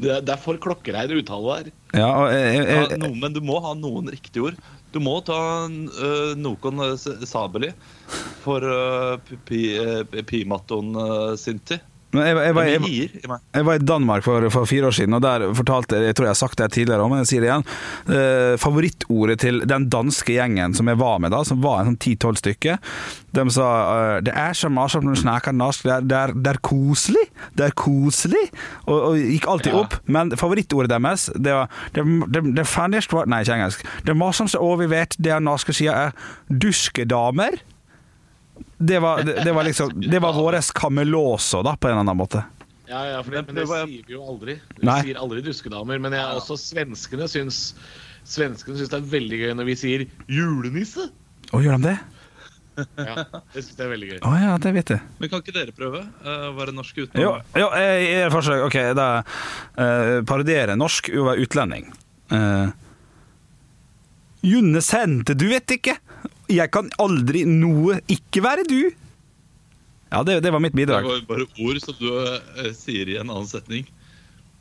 Det 0.00 0.08
er, 0.08 0.22
det 0.24 0.32
er 0.32 0.40
for 0.40 0.60
klokkerein 0.62 1.12
uttale 1.18 1.58
der. 1.58 1.72
ja, 1.98 2.08
og 2.08 2.28
jeg, 2.32 2.62
Ja, 2.62 2.86
noen, 3.02 3.18
men 3.20 3.36
du 3.36 3.42
må 3.44 3.58
ha 3.64 3.74
noen 3.76 4.08
riktige 4.12 4.48
ord. 4.48 4.60
Du 4.92 5.00
må 5.00 5.18
ta 5.24 5.38
uh, 5.68 6.32
noen 6.36 6.82
uh, 6.84 6.96
sabeli 7.24 7.72
for 8.42 8.64
uh, 8.64 9.16
pimaton 10.28 10.96
uh, 10.98 11.32
sinti. 11.40 11.78
Men 12.12 12.26
jeg, 12.26 12.36
jeg, 12.36 12.54
var- 12.54 12.68
jeg, 12.68 13.40
jeg 13.56 13.64
var 13.66 13.74
i 13.74 13.84
Danmark 13.88 14.24
for, 14.26 14.44
for 14.52 14.68
fire 14.68 14.86
år 14.90 14.96
siden, 14.96 15.14
og 15.16 15.22
der 15.24 15.46
fortalte 15.56 15.96
Jeg 15.96 16.12
Jeg 16.12 16.16
tror 16.18 16.26
jeg 16.26 16.30
har 16.36 16.40
sagt 16.42 16.58
det 16.58 16.70
tidligere, 16.72 17.08
men 17.08 17.22
jeg 17.22 17.26
sier 17.30 17.40
det 17.40 17.48
igjen. 17.50 17.64
Eh, 18.12 18.56
favorittordet 18.60 19.38
til 19.40 19.62
den 19.66 19.88
danske 19.88 20.34
gjengen 20.36 20.74
som 20.76 20.88
jeg 20.92 20.98
var 21.00 21.18
med 21.24 21.32
da, 21.32 21.42
som 21.48 21.62
var 21.64 21.80
en 21.80 21.92
sånn 21.92 21.98
ti-tolv 22.04 22.36
stykker, 22.36 22.76
de 23.32 23.44
sa 23.50 23.68
eh, 24.16 24.20
'Det 24.20 24.34
er 24.36 24.52
så 24.52 24.68
morsomt 24.68 25.04
når 25.08 25.14
du 25.16 25.20
snakker 25.22 25.52
norsk. 25.56 25.82
Det 25.88 25.92
er, 25.92 26.00
det 26.04 26.16
er, 26.18 26.32
det 26.36 26.50
er 26.52 26.60
koselig. 26.60 27.24
Det 27.56 27.64
er 27.64 27.72
koselig.' 27.72 28.50
Og, 28.86 28.98
og 29.08 29.16
gikk 29.16 29.46
alltid 29.48 29.72
Ja. 29.72 29.80
opp. 29.80 29.94
Men 30.06 30.30
favorittordet 30.36 30.90
deres, 30.92 31.30
det 31.34 31.52
var 31.56 31.68
Det, 31.94 32.04
det, 32.28 32.42
det 32.56 32.66
var 33.12 33.26
Nei, 33.26 33.40
ikke 33.42 33.54
engelsk. 33.56 33.84
Det 34.04 34.16
morsomste 34.16 34.58
ordet 34.60 34.88
vi 34.88 34.94
vet, 34.96 35.16
det 35.18 35.32
er 35.32 35.40
norske 35.40 35.72
sider, 35.72 35.92
er 35.94 36.12
'duskedamer'. 36.52 37.60
Det 38.82 38.98
var, 38.98 39.22
det, 39.22 39.36
det 39.46 39.52
var 39.54 39.66
liksom 39.66 39.92
Det 40.00 40.18
var 40.18 40.34
våres 40.34 40.72
kamelåso, 40.74 41.62
da, 41.62 41.76
på 41.76 41.88
en 41.88 41.94
eller 41.94 42.04
annen 42.06 42.18
måte. 42.18 42.42
Ja, 42.92 43.02
ja, 43.06 43.20
for 43.22 43.32
det, 43.32 43.44
men 43.46 43.56
det 43.56 43.66
sier 43.70 43.86
vi 43.88 44.16
jo 44.16 44.22
aldri. 44.28 44.58
Vi 44.76 44.86
Nei. 44.88 44.98
sier 45.06 45.20
aldri 45.22 45.42
duskedamer. 45.46 46.00
Men 46.02 46.16
jeg, 46.16 46.40
også 46.40 46.58
svenskene 46.60 47.28
syns 47.30 47.60
Svenskene 48.28 48.78
syns 48.78 48.90
det 48.92 48.98
er 49.00 49.06
veldig 49.10 49.38
gøy 49.40 49.54
når 49.58 49.66
vi 49.66 49.74
sier 49.80 50.04
'julenisse'. 50.30 51.08
Å, 51.50 51.60
gjør 51.62 51.80
de 51.80 51.88
det? 51.88 51.96
Ja, 52.96 53.24
det 53.52 53.64
syns 53.64 53.72
jeg 53.74 53.86
er 53.86 53.90
veldig 53.92 54.10
gøy. 54.12 54.20
Å 54.28 54.34
ja, 54.38 54.52
det 54.62 54.74
vet 54.76 54.92
jeg. 54.94 55.08
Men 55.18 55.32
kan 55.32 55.42
ikke 55.42 55.56
dere 55.56 55.74
prøve 55.76 56.04
uh, 56.22 56.46
å 56.50 56.52
være 56.56 56.74
norske 56.76 57.04
uten 57.04 57.20
Jo, 57.20 57.34
jo 57.58 57.66
jeg 57.74 57.96
jeg 58.04 58.14
gjør 58.20 58.36
forsøk. 58.36 58.62
Ok, 58.68 58.78
da 58.98 59.08
uh, 59.22 60.14
parodiere 60.28 60.78
norsk 60.78 61.10
å 61.16 61.26
være 61.32 61.46
utlending. 61.48 61.90
Uh, 62.32 62.70
Junne 64.46 64.82
sendte, 64.82 65.34
du 65.38 65.48
vet 65.50 65.76
ikke. 65.78 65.98
Jeg 66.50 66.70
kan 66.74 66.90
aldri 67.00 67.44
noe 67.48 68.00
ikke 68.10 68.42
være 68.44 68.64
du. 68.68 68.80
Ja, 70.12 70.22
det, 70.26 70.40
det 70.44 70.50
var 70.52 70.60
mitt 70.60 70.74
bidrag. 70.76 71.04
Det 71.06 71.08
var 71.08 71.26
bare 71.30 71.46
ord 71.64 71.78
som 71.80 71.96
du 71.98 72.08
eh, 72.12 72.72
sier 72.76 73.08
i 73.08 73.16
en 73.20 73.30
annen 73.30 73.48
setning. 73.48 73.86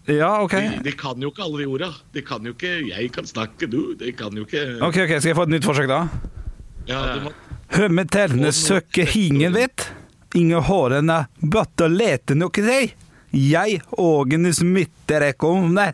Ja, 0.09 0.41
OK. 0.41 0.55
De, 0.55 0.79
de 0.87 0.93
kan 0.97 1.21
jo 1.21 1.29
ikke 1.33 1.43
alle 1.45 1.61
de 1.61 1.67
orda. 1.69 1.89
De 2.15 2.23
kan 2.25 2.45
jo 2.45 2.53
ikke 2.55 2.71
'jeg 2.87 3.11
kan 3.13 3.25
snakke', 3.27 3.69
du. 3.69 3.93
De 3.95 4.11
kan 4.11 4.33
jo 4.33 4.45
ikke 4.47 4.79
Ok, 4.81 4.97
ok, 4.97 5.19
Skal 5.19 5.29
jeg 5.29 5.35
få 5.35 5.43
et 5.43 5.53
nytt 5.57 5.67
forsøk, 5.67 5.87
da? 5.91 6.07
ja, 6.87 7.01
Ja, 7.15 7.19
må, 7.21 7.31
Hømme 7.71 8.03
tellene 8.09 8.51
søker 8.51 9.05
hingen 9.05 9.53
vet. 9.53 9.91
Inge 10.35 10.59
hårene 10.63 11.27
bøtte 11.39 11.87
lete 11.87 12.35
nok 12.35 12.57
deg. 12.63 12.95
Jeg 13.31 13.81
ågene 13.95 14.51
smitter 14.53 15.29
ikke 15.29 15.47
om 15.47 15.75
deg. 15.75 15.93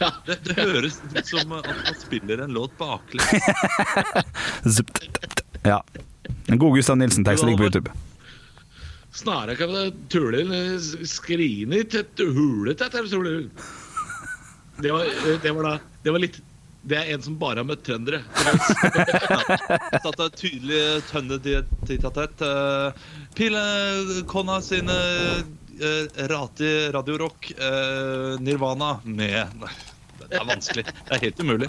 Ja. 0.00 0.12
det, 0.26 0.38
det 0.48 0.56
høres 0.58 1.00
ut 1.14 1.26
som 1.26 1.52
at 1.58 1.66
man 1.70 1.98
spiller 1.98 2.44
en 2.44 2.56
låt 2.56 2.78
baklengs. 2.78 3.30
Ja. 5.62 5.84
En 6.46 6.58
god 6.58 6.74
Gustav 6.74 6.96
Nilsen-tekst 6.96 7.44
ligger 7.44 7.58
på 7.58 7.64
YouTube. 7.64 7.90
Snarere 9.12 9.56
kan 9.56 9.72
det 9.74 9.92
tulle 10.08 10.44
skrine 11.04 11.82
tett 11.84 12.22
hulet 12.22 12.80
etter 12.80 13.08
tulen. 13.10 13.50
Det 14.80 14.92
var, 14.92 15.04
det 15.42 15.52
var 15.52 15.66
da 15.66 15.78
Det 16.02 16.10
var 16.14 16.22
litt 16.22 16.38
Det 16.82 16.96
er 16.96 17.10
en 17.12 17.22
som 17.22 17.34
bare 17.36 17.60
har 17.60 17.66
møtt 17.68 17.82
trøndere. 17.84 18.22
Satt 20.04 20.22
et 20.24 20.38
tydelig 20.40 21.02
tønneditatet. 21.10 22.40
Uh, 22.40 22.94
Pile 23.36 23.64
Konna 24.30 24.62
sine 24.64 24.96
rati 26.30 26.72
Radio 26.92 27.16
Rock 27.22 27.52
Nirvana 28.40 28.98
med 29.04 29.64
Det 30.30 30.38
er 30.38 30.46
vanskelig. 30.46 30.84
Det 30.84 31.16
er 31.16 31.22
helt 31.24 31.40
umulig. 31.40 31.68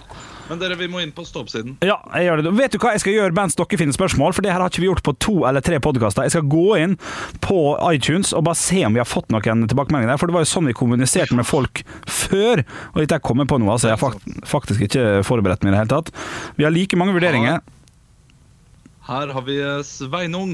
Men 0.49 0.59
dere, 0.59 0.75
vi 0.75 0.89
må 0.91 0.99
inn 1.01 1.13
på 1.15 1.23
stoppsiden 1.25 1.77
Ja, 1.85 1.95
jeg 2.11 2.27
gjør 2.27 2.41
det. 2.41 2.51
Vet 2.57 2.73
du 2.75 2.79
hva 2.83 2.91
jeg 2.93 3.01
skal 3.03 3.15
gjøre 3.15 3.35
mens 3.37 3.55
dere 3.57 3.79
finner 3.79 3.95
spørsmål? 3.95 4.35
For 4.35 4.45
det 4.45 4.51
her 4.51 4.61
har 4.61 4.73
ikke 4.73 4.83
vi 4.83 4.89
gjort 4.89 5.03
på 5.05 5.13
to 5.23 5.35
eller 5.47 5.63
tre 5.65 5.79
podkaster. 5.83 6.27
Jeg 6.27 6.35
skal 6.35 6.49
gå 6.51 6.65
inn 6.81 6.97
på 7.43 7.59
iTunes 7.87 8.33
og 8.37 8.45
bare 8.49 8.59
se 8.59 8.83
om 8.85 8.97
vi 8.97 9.01
har 9.01 9.09
fått 9.09 9.31
noen 9.33 9.65
tilbakemeldinger 9.71 10.13
der. 10.13 10.21
For 10.21 10.29
det 10.29 10.37
var 10.37 10.45
jo 10.45 10.51
sånn 10.51 10.67
vi 10.69 10.77
kommuniserte 10.77 11.37
med 11.37 11.47
folk 11.47 11.83
før. 12.03 12.65
Og 12.91 13.01
dette 13.01 13.17
er 13.17 13.23
kommet 13.23 13.49
på 13.51 13.61
nå, 13.61 13.71
altså. 13.71 13.93
Jeg 13.93 14.01
har 14.01 14.19
faktisk 14.51 14.85
ikke 14.89 15.07
forberedt 15.27 15.63
meg 15.63 15.71
i 15.71 15.77
det 15.77 15.83
hele 15.85 15.95
tatt. 15.95 16.11
Vi 16.59 16.67
har 16.67 16.75
like 16.75 16.99
mange 16.99 17.15
vurderinger. 17.15 17.63
Her 19.07 19.33
har 19.33 19.47
vi 19.47 19.57
eh, 19.63 19.79
Sveinung. 19.87 20.53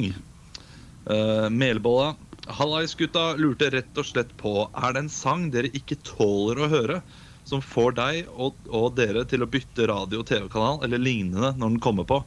Uh, 1.08 1.48
Melbolla. 1.50 2.14
Hallais, 2.48 2.96
gutta. 2.96 3.34
Lurte 3.36 3.70
rett 3.74 4.00
og 4.00 4.08
slett 4.08 4.34
på 4.39 4.68
Er 4.72 4.94
det 4.96 5.06
en 5.06 5.12
sang 5.12 5.50
dere 5.54 5.72
ikke 5.75 6.00
tåler 6.08 6.63
å 6.63 6.70
høre, 6.72 7.01
som 7.48 7.62
får 7.63 7.96
deg 8.00 8.32
og, 8.36 8.58
og 8.68 8.96
dere 8.98 9.24
til 9.27 9.44
å 9.44 9.50
bytte 9.51 9.88
radio- 9.88 10.24
og 10.24 10.27
TV-kanal 10.30 10.82
eller 10.88 11.01
lignende 11.01 11.54
når 11.56 11.75
den 11.75 11.84
kommer 11.84 12.08
på? 12.08 12.22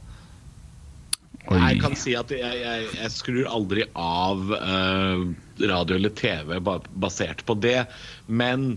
Jeg 1.49 1.79
kan 1.81 1.95
si 1.97 2.13
at 2.17 2.29
jeg, 2.33 2.57
jeg, 2.61 2.89
jeg 2.99 3.11
skrur 3.13 3.47
aldri 3.49 3.85
av 3.97 4.51
eh, 4.53 5.23
radio 5.71 5.97
eller 5.97 6.13
TV 6.13 6.59
basert 6.61 7.41
på 7.47 7.55
det. 7.57 7.87
Men 8.29 8.75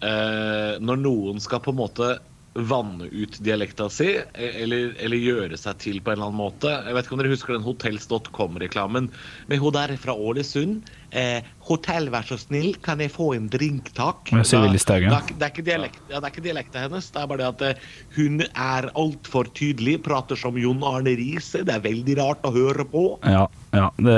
eh, 0.00 0.78
når 0.80 1.02
noen 1.02 1.42
skal 1.44 1.60
på 1.64 1.74
en 1.74 1.80
måte 1.82 2.14
vanne 2.56 3.08
ut 3.12 3.38
dialekta 3.44 3.88
si, 3.92 4.08
e- 4.16 4.52
eller, 4.62 4.94
eller 5.04 5.20
gjøre 5.20 5.58
seg 5.60 5.78
til 5.82 6.00
på 6.00 6.12
en 6.12 6.16
eller 6.18 6.30
annen 6.30 6.40
måte 6.40 6.70
Jeg 6.72 6.94
vet 6.96 7.06
ikke 7.08 7.16
om 7.16 7.20
dere 7.22 7.32
husker 7.34 7.56
den 7.56 7.66
Hotels.com-reklamen 7.66 9.10
med 9.50 9.60
hun 9.60 9.74
der 9.76 9.96
fra 10.00 10.14
Ålesund. 10.14 10.88
Eh, 11.10 11.42
'Hotell, 11.66 12.08
vær 12.10 12.26
så 12.26 12.36
snill, 12.38 12.74
kan 12.82 13.00
jeg 13.00 13.12
få 13.12 13.34
en 13.36 13.48
drink, 13.48 13.92
takk?' 13.94 14.30
Da- 14.30 15.20
da- 15.20 15.20
det 15.38 15.42
er 15.42 15.50
ikke 15.52 15.64
dialekt, 15.64 16.00
ja, 16.10 16.20
det 16.20 16.24
er 16.24 16.34
ikke 16.34 16.46
dialekta 16.48 16.78
hennes. 16.86 17.10
Det 17.10 17.22
er 17.22 17.26
bare 17.26 17.38
det 17.38 17.48
at 17.48 17.62
eh, 17.62 17.74
hun 18.16 18.40
er 18.42 18.90
altfor 18.94 19.44
tydelig. 19.52 20.02
Prater 20.02 20.36
som 20.36 20.56
Jon 20.56 20.82
Arne 20.84 21.16
Riise. 21.16 21.64
Det 21.64 21.74
er 21.74 21.80
veldig 21.80 22.18
rart 22.18 22.42
å 22.42 22.52
høre 22.52 22.84
på. 22.84 23.18
Ja, 23.24 23.46
ja 23.72 23.90
det, 23.96 24.16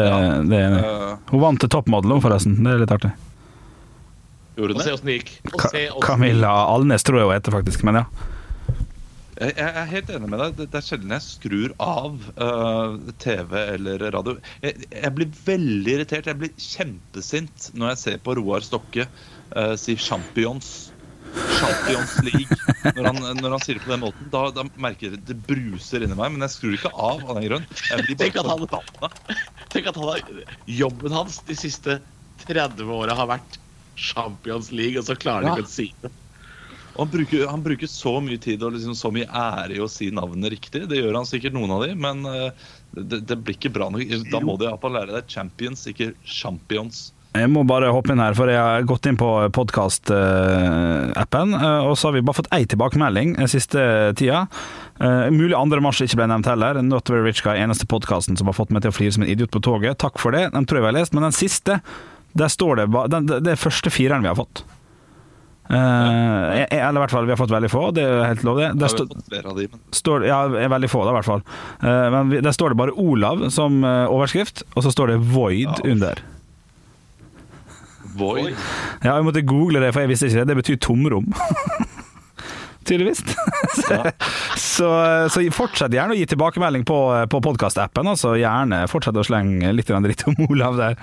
det 0.51 0.59
er 0.59 0.69
enig. 0.69 0.85
Uh, 0.85 1.17
Hun 1.31 1.41
vant 1.41 1.61
til 1.61 1.69
toppmodell, 1.69 2.21
forresten. 2.21 2.59
Det 2.63 2.73
er 2.73 2.79
litt 2.85 2.93
artig. 2.93 3.13
Gjorde 4.59 4.75
Og 4.77 4.83
se 4.83 4.89
det? 4.91 4.97
åssen 4.99 5.11
det 5.13 5.17
gikk. 5.21 5.31
Og 5.53 5.61
Ka 5.63 5.71
se 5.73 5.85
Camilla 6.05 6.51
Alnes 6.75 7.07
tror 7.07 7.21
jeg 7.23 7.29
hun 7.31 7.37
heter, 7.39 7.57
faktisk. 7.59 7.87
Men 7.89 8.01
ja. 8.03 8.05
Jeg, 9.39 9.53
jeg 9.55 9.71
er 9.79 9.91
helt 9.93 10.09
enig 10.11 10.29
med 10.33 10.41
deg. 10.43 10.55
Det, 10.59 10.65
det 10.73 10.79
er 10.81 10.87
sjelden 10.89 11.13
jeg 11.15 11.23
skrur 11.23 11.75
av 11.85 12.17
uh, 12.43 12.97
TV 13.23 13.53
eller 13.77 14.03
radio. 14.11 14.35
Jeg, 14.65 14.89
jeg 14.91 15.13
blir 15.15 15.31
veldig 15.47 15.93
irritert. 15.95 16.27
Jeg 16.27 16.41
blir 16.41 16.55
kjempesint 16.59 17.69
når 17.79 17.93
jeg 17.95 18.01
ser 18.03 18.17
på 18.27 18.35
Roar 18.41 18.67
Stokke 18.67 19.07
uh, 19.07 19.75
si 19.79 19.95
'Champions'. 19.95 20.89
Champions 21.59 22.17
League. 22.25 22.57
Når 22.97 23.05
han, 23.05 23.19
når 23.39 23.53
han 23.55 23.63
sier 23.63 23.77
det 23.79 23.85
på 23.85 23.93
den 23.93 24.01
måten, 24.01 24.31
da, 24.33 24.47
da 24.57 24.65
merker 24.81 25.13
jeg 25.13 25.21
det 25.29 25.37
bruser 25.47 26.03
inni 26.03 26.17
meg. 26.19 26.33
Men 26.35 26.47
jeg 26.49 26.55
skrur 26.57 26.75
ikke 26.75 26.91
av 26.97 27.23
av 27.29 27.37
den 27.39 27.47
grunn. 27.51 27.67
Jeg 27.93 28.07
blir 28.09 28.19
Tenk 28.25 28.39
at 28.43 28.49
han- 28.49 29.13
Tenk 29.71 29.91
at 29.93 30.01
han 30.01 30.09
har, 30.09 30.23
jobben 30.67 31.15
hans 31.15 31.39
de 31.47 31.55
siste 31.55 31.99
30 32.49 32.91
åra 32.91 33.15
har 33.19 33.29
vært 33.37 33.59
Champions 33.99 34.71
League, 34.73 34.99
og 35.01 35.07
så 35.09 35.17
klarer 35.19 35.49
han 35.49 35.57
Ja. 35.57 35.63
ikke 35.63 35.69
å 35.69 35.75
si 35.75 35.91
det. 36.03 36.11
Og 36.99 37.05
han 37.05 37.13
bruker, 37.13 37.45
han 37.47 37.63
bruker 37.63 37.87
så 37.91 38.17
mye 38.25 38.41
tid 38.43 38.63
og 38.67 38.73
liksom 38.75 38.95
så 38.99 39.11
mye 39.15 39.29
ære 39.31 39.77
i 39.77 39.83
å 39.85 39.91
si 39.91 40.09
navnet 40.11 40.51
riktig. 40.57 40.87
Det 40.91 40.99
gjør 40.99 41.21
han 41.21 41.29
sikkert 41.31 41.55
noen 41.55 41.71
av 41.77 41.85
de, 41.87 41.93
men 41.95 42.25
eh, 42.27 42.51
det, 42.97 43.21
det 43.29 43.37
blir 43.45 43.55
ikke 43.59 43.71
bra 43.77 43.87
nok. 43.95 44.03
Da 44.33 44.41
må 44.43 44.57
du 44.59 44.67
iallfall 44.67 44.97
lære 44.97 45.15
deg 45.15 45.31
champions, 45.31 45.85
ikke 45.91 46.11
champions. 46.27 47.13
Jeg 47.37 47.51
må 47.53 47.61
bare 47.69 47.93
hoppe 47.95 48.15
inn 48.17 48.23
her, 48.25 48.35
for 48.35 48.51
jeg 48.51 48.59
har 48.59 48.83
gått 48.89 49.07
inn 49.07 49.19
på 49.21 49.29
podkast-appen, 49.55 51.53
og 51.87 51.93
så 51.99 52.09
har 52.09 52.17
vi 52.17 52.23
bare 52.25 52.39
fått 52.41 52.49
ei 52.57 52.65
tilbakemelding 52.67 53.37
den 53.39 53.51
siste 53.53 53.83
tida. 54.19 54.47
Eh, 54.99 55.29
mulig 55.31 55.55
2. 55.55 55.79
mars 55.85 56.01
ikke 56.03 56.19
ble 56.19 56.27
nevnt 56.33 56.49
heller. 56.51 56.81
Not 56.83 57.11
Very 57.13 57.29
Rich 57.29 57.45
Guy, 57.47 57.61
eneste 57.63 57.87
podkasten 57.87 58.39
som 58.41 58.51
har 58.51 58.57
fått 58.59 58.73
meg 58.75 58.83
til 58.83 58.91
å 58.93 58.97
flire 58.97 59.15
som 59.15 59.23
en 59.27 59.31
idiot 59.31 59.53
på 59.55 59.63
toget. 59.63 60.01
Takk 60.03 60.19
for 60.19 60.35
det. 60.35 60.49
Den 60.57 60.67
tror 60.67 60.81
jeg 60.81 60.89
vi 60.89 60.93
har 60.93 60.99
lest. 60.99 61.15
Men 61.15 61.29
den 61.29 61.37
siste, 61.37 61.79
der 62.39 62.51
står 62.53 62.83
det 62.83 62.89
den, 63.13 63.27
Det 63.29 63.55
er 63.55 63.61
første 63.61 63.93
fireren 63.93 64.25
vi 64.25 64.31
har 64.31 64.39
fått. 64.39 64.65
Uh, 65.69 65.77
ja. 66.57 66.65
eller 66.73 66.97
i 66.97 67.03
hvert 67.03 67.13
fall, 67.13 67.27
vi 67.29 67.35
har 67.35 67.41
fått 67.41 67.53
veldig 67.53 67.69
få. 67.69 67.83
Det 67.93 68.05
er 68.07 68.23
helt 68.31 68.45
lov, 68.47 68.57
det. 68.57 68.71
Der 68.81 68.89
flere 69.29 69.53
de, 69.59 69.67
men 69.69 69.83
står, 69.93 70.25
ja, 70.25 70.39
veldig 70.49 70.89
få 70.89 71.03
da, 71.05 71.13
i 71.13 71.17
hvert 71.19 71.29
fall. 71.29 71.45
Uh, 71.83 72.07
men 72.15 72.33
der 72.47 72.57
står 72.57 72.73
det 72.73 72.81
bare 72.81 72.97
Olav 72.97 73.45
som 73.53 73.83
uh, 73.85 74.07
overskrift, 74.09 74.65
og 74.75 74.87
så 74.87 74.95
står 74.95 75.13
det 75.13 75.19
Void 75.35 75.69
Ja. 75.69 75.77
under. 75.93 76.25
Void. 78.19 78.55
Ja, 79.05 79.19
jeg 79.19 79.29
måtte 79.29 79.45
google 79.47 79.85
det, 79.85 79.93
for 79.93 80.03
jeg 80.03 80.11
visste 80.15 80.31
ikke 80.31 80.41
det. 80.41 80.49
Det 80.49 80.59
betyr 80.63 80.81
tomrom. 80.89 81.29
Tydeligvis. 82.89 83.25
Ja. 83.89 84.11
så, 84.59 84.89
så 85.33 85.41
fortsett 85.55 85.95
gjerne 85.95 86.13
å 86.13 86.19
gi 86.19 86.27
tilbakemelding 86.29 86.83
på, 86.89 86.97
på 87.31 87.41
podkastappen. 87.45 88.09
Altså 88.11 88.35
gjerne 88.37 88.83
fortsett 88.91 89.17
å 89.17 89.25
slenge 89.25 89.71
litt 89.73 89.89
dritt 89.89 90.25
om 90.29 90.37
Olav 90.49 90.77
der. 90.81 90.97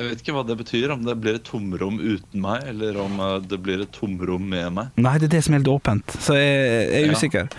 Jeg 0.00 0.08
vet 0.08 0.20
ikke 0.24 0.32
hva 0.32 0.42
det 0.48 0.56
betyr, 0.56 0.92
om 0.94 1.02
det 1.04 1.14
blir 1.20 1.34
et 1.36 1.44
tomrom 1.44 1.98
uten 2.00 2.40
meg, 2.40 2.62
eller 2.72 2.96
om 3.02 3.18
eh, 3.20 3.34
det 3.50 3.58
blir 3.60 3.82
et 3.84 3.90
tomrom 3.92 4.46
med 4.48 4.70
meg. 4.72 4.94
Nei, 4.96 5.12
det 5.20 5.28
er 5.28 5.34
det 5.36 5.42
som 5.44 5.52
er 5.54 5.60
helt 5.60 5.68
åpent, 5.74 6.14
så 6.24 6.38
jeg, 6.38 6.54
jeg 6.88 7.02
er 7.02 7.10
Ja. 7.10 7.18
usikker. 7.18 7.50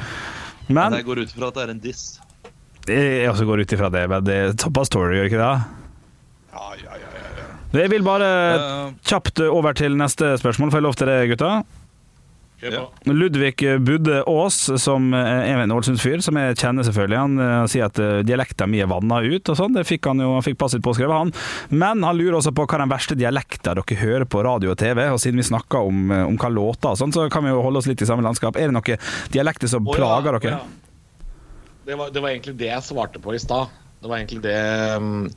Men 0.68 0.90
Men 0.90 0.94
jeg 1.02 1.06
går 1.06 1.22
ut 1.22 1.30
ifra 1.36 1.48
at 1.52 1.60
det 1.60 1.64
er 1.68 1.74
en 1.76 1.80
diss. 1.84 2.04
jeg 2.88 3.30
også 3.30 3.46
går 3.46 3.62
ut 3.62 3.74
ifra 3.78 3.92
det. 3.94 4.08
Men 4.10 4.24
det 4.26 4.34
er 4.40 4.54
såpass 4.58 4.88
story, 4.90 5.20
gjør 5.20 5.30
ikke 5.30 5.44
det? 5.44 5.54
Ja, 6.52 6.68
ja, 6.82 6.98
ja, 6.98 7.10
ja, 7.14 7.80
Jeg 7.82 7.90
vil 7.94 8.04
bare 8.04 8.32
Eh, 8.58 8.92
kjapt 9.06 9.40
over 9.48 9.74
til 9.74 9.94
neste 9.96 10.34
spørsmål. 10.42 10.72
Får 10.72 10.80
jeg 10.82 10.84
lov 10.90 10.96
til 11.00 11.08
det, 11.08 11.20
gutta? 11.38 11.52
På. 12.62 13.14
Ludvig 13.14 13.56
Budde 13.82 14.20
Aas, 14.30 14.58
som 14.84 15.14
er 15.18 15.64
en 15.64 15.74
Ålesundsfyr, 15.74 16.22
som 16.22 16.38
jeg 16.38 16.58
kjenner 16.60 16.86
selvfølgelig, 16.86 17.18
han 17.18 17.42
eh, 17.42 17.64
sier 17.72 17.88
at 17.88 18.02
eh, 18.02 18.20
dialekta 18.28 18.68
mi 18.70 18.84
er 18.84 18.90
vanna 18.92 19.22
ut 19.24 19.50
og 19.50 19.58
sånn. 19.58 19.74
Det 19.78 19.86
fikk 19.90 20.12
han 20.12 20.22
jo, 20.22 20.36
han 20.38 20.46
fikk 20.46 20.60
passet 20.62 20.84
påskrevet, 20.86 21.16
han. 21.16 21.34
Men 21.74 22.06
han 22.06 22.20
lurer 22.20 22.38
også 22.40 22.54
på 22.56 22.68
hva 22.68 22.84
den 22.84 22.92
verste 22.92 23.18
dialekta 23.18 23.74
dere 23.78 24.00
hører 24.04 24.28
på 24.30 24.44
radio 24.46 24.76
og 24.76 24.80
TV. 24.82 25.04
Og 25.10 25.20
siden 25.24 25.42
vi 25.42 25.48
snakker 25.50 25.90
om, 25.90 26.06
eh, 26.14 26.28
om 26.28 26.38
hva 26.38 26.54
låter 26.54 26.94
og 26.94 27.02
sånn, 27.02 27.16
så 27.16 27.26
kan 27.34 27.48
vi 27.48 27.54
jo 27.54 27.66
holde 27.66 27.82
oss 27.82 27.90
litt 27.90 28.06
i 28.06 28.10
samme 28.10 28.26
landskap. 28.26 28.60
Er 28.60 28.70
det 28.70 28.78
noen 28.78 29.10
dialekter 29.34 29.72
som 29.72 29.88
oh, 29.88 29.98
ja, 29.98 30.04
plager 30.04 30.40
dere? 30.40 30.62
ja. 30.62 30.64
Det, 31.82 31.98
var, 31.98 32.12
det 32.14 32.22
var 32.22 32.30
egentlig 32.30 32.54
det 32.60 32.70
jeg 32.70 32.86
svarte 32.86 33.20
på 33.20 33.34
i 33.34 33.42
stad. 33.42 33.72
Det 34.02 34.10
var 34.10 34.22
egentlig 34.22 34.42
det 34.46 34.58
um, 34.98 35.30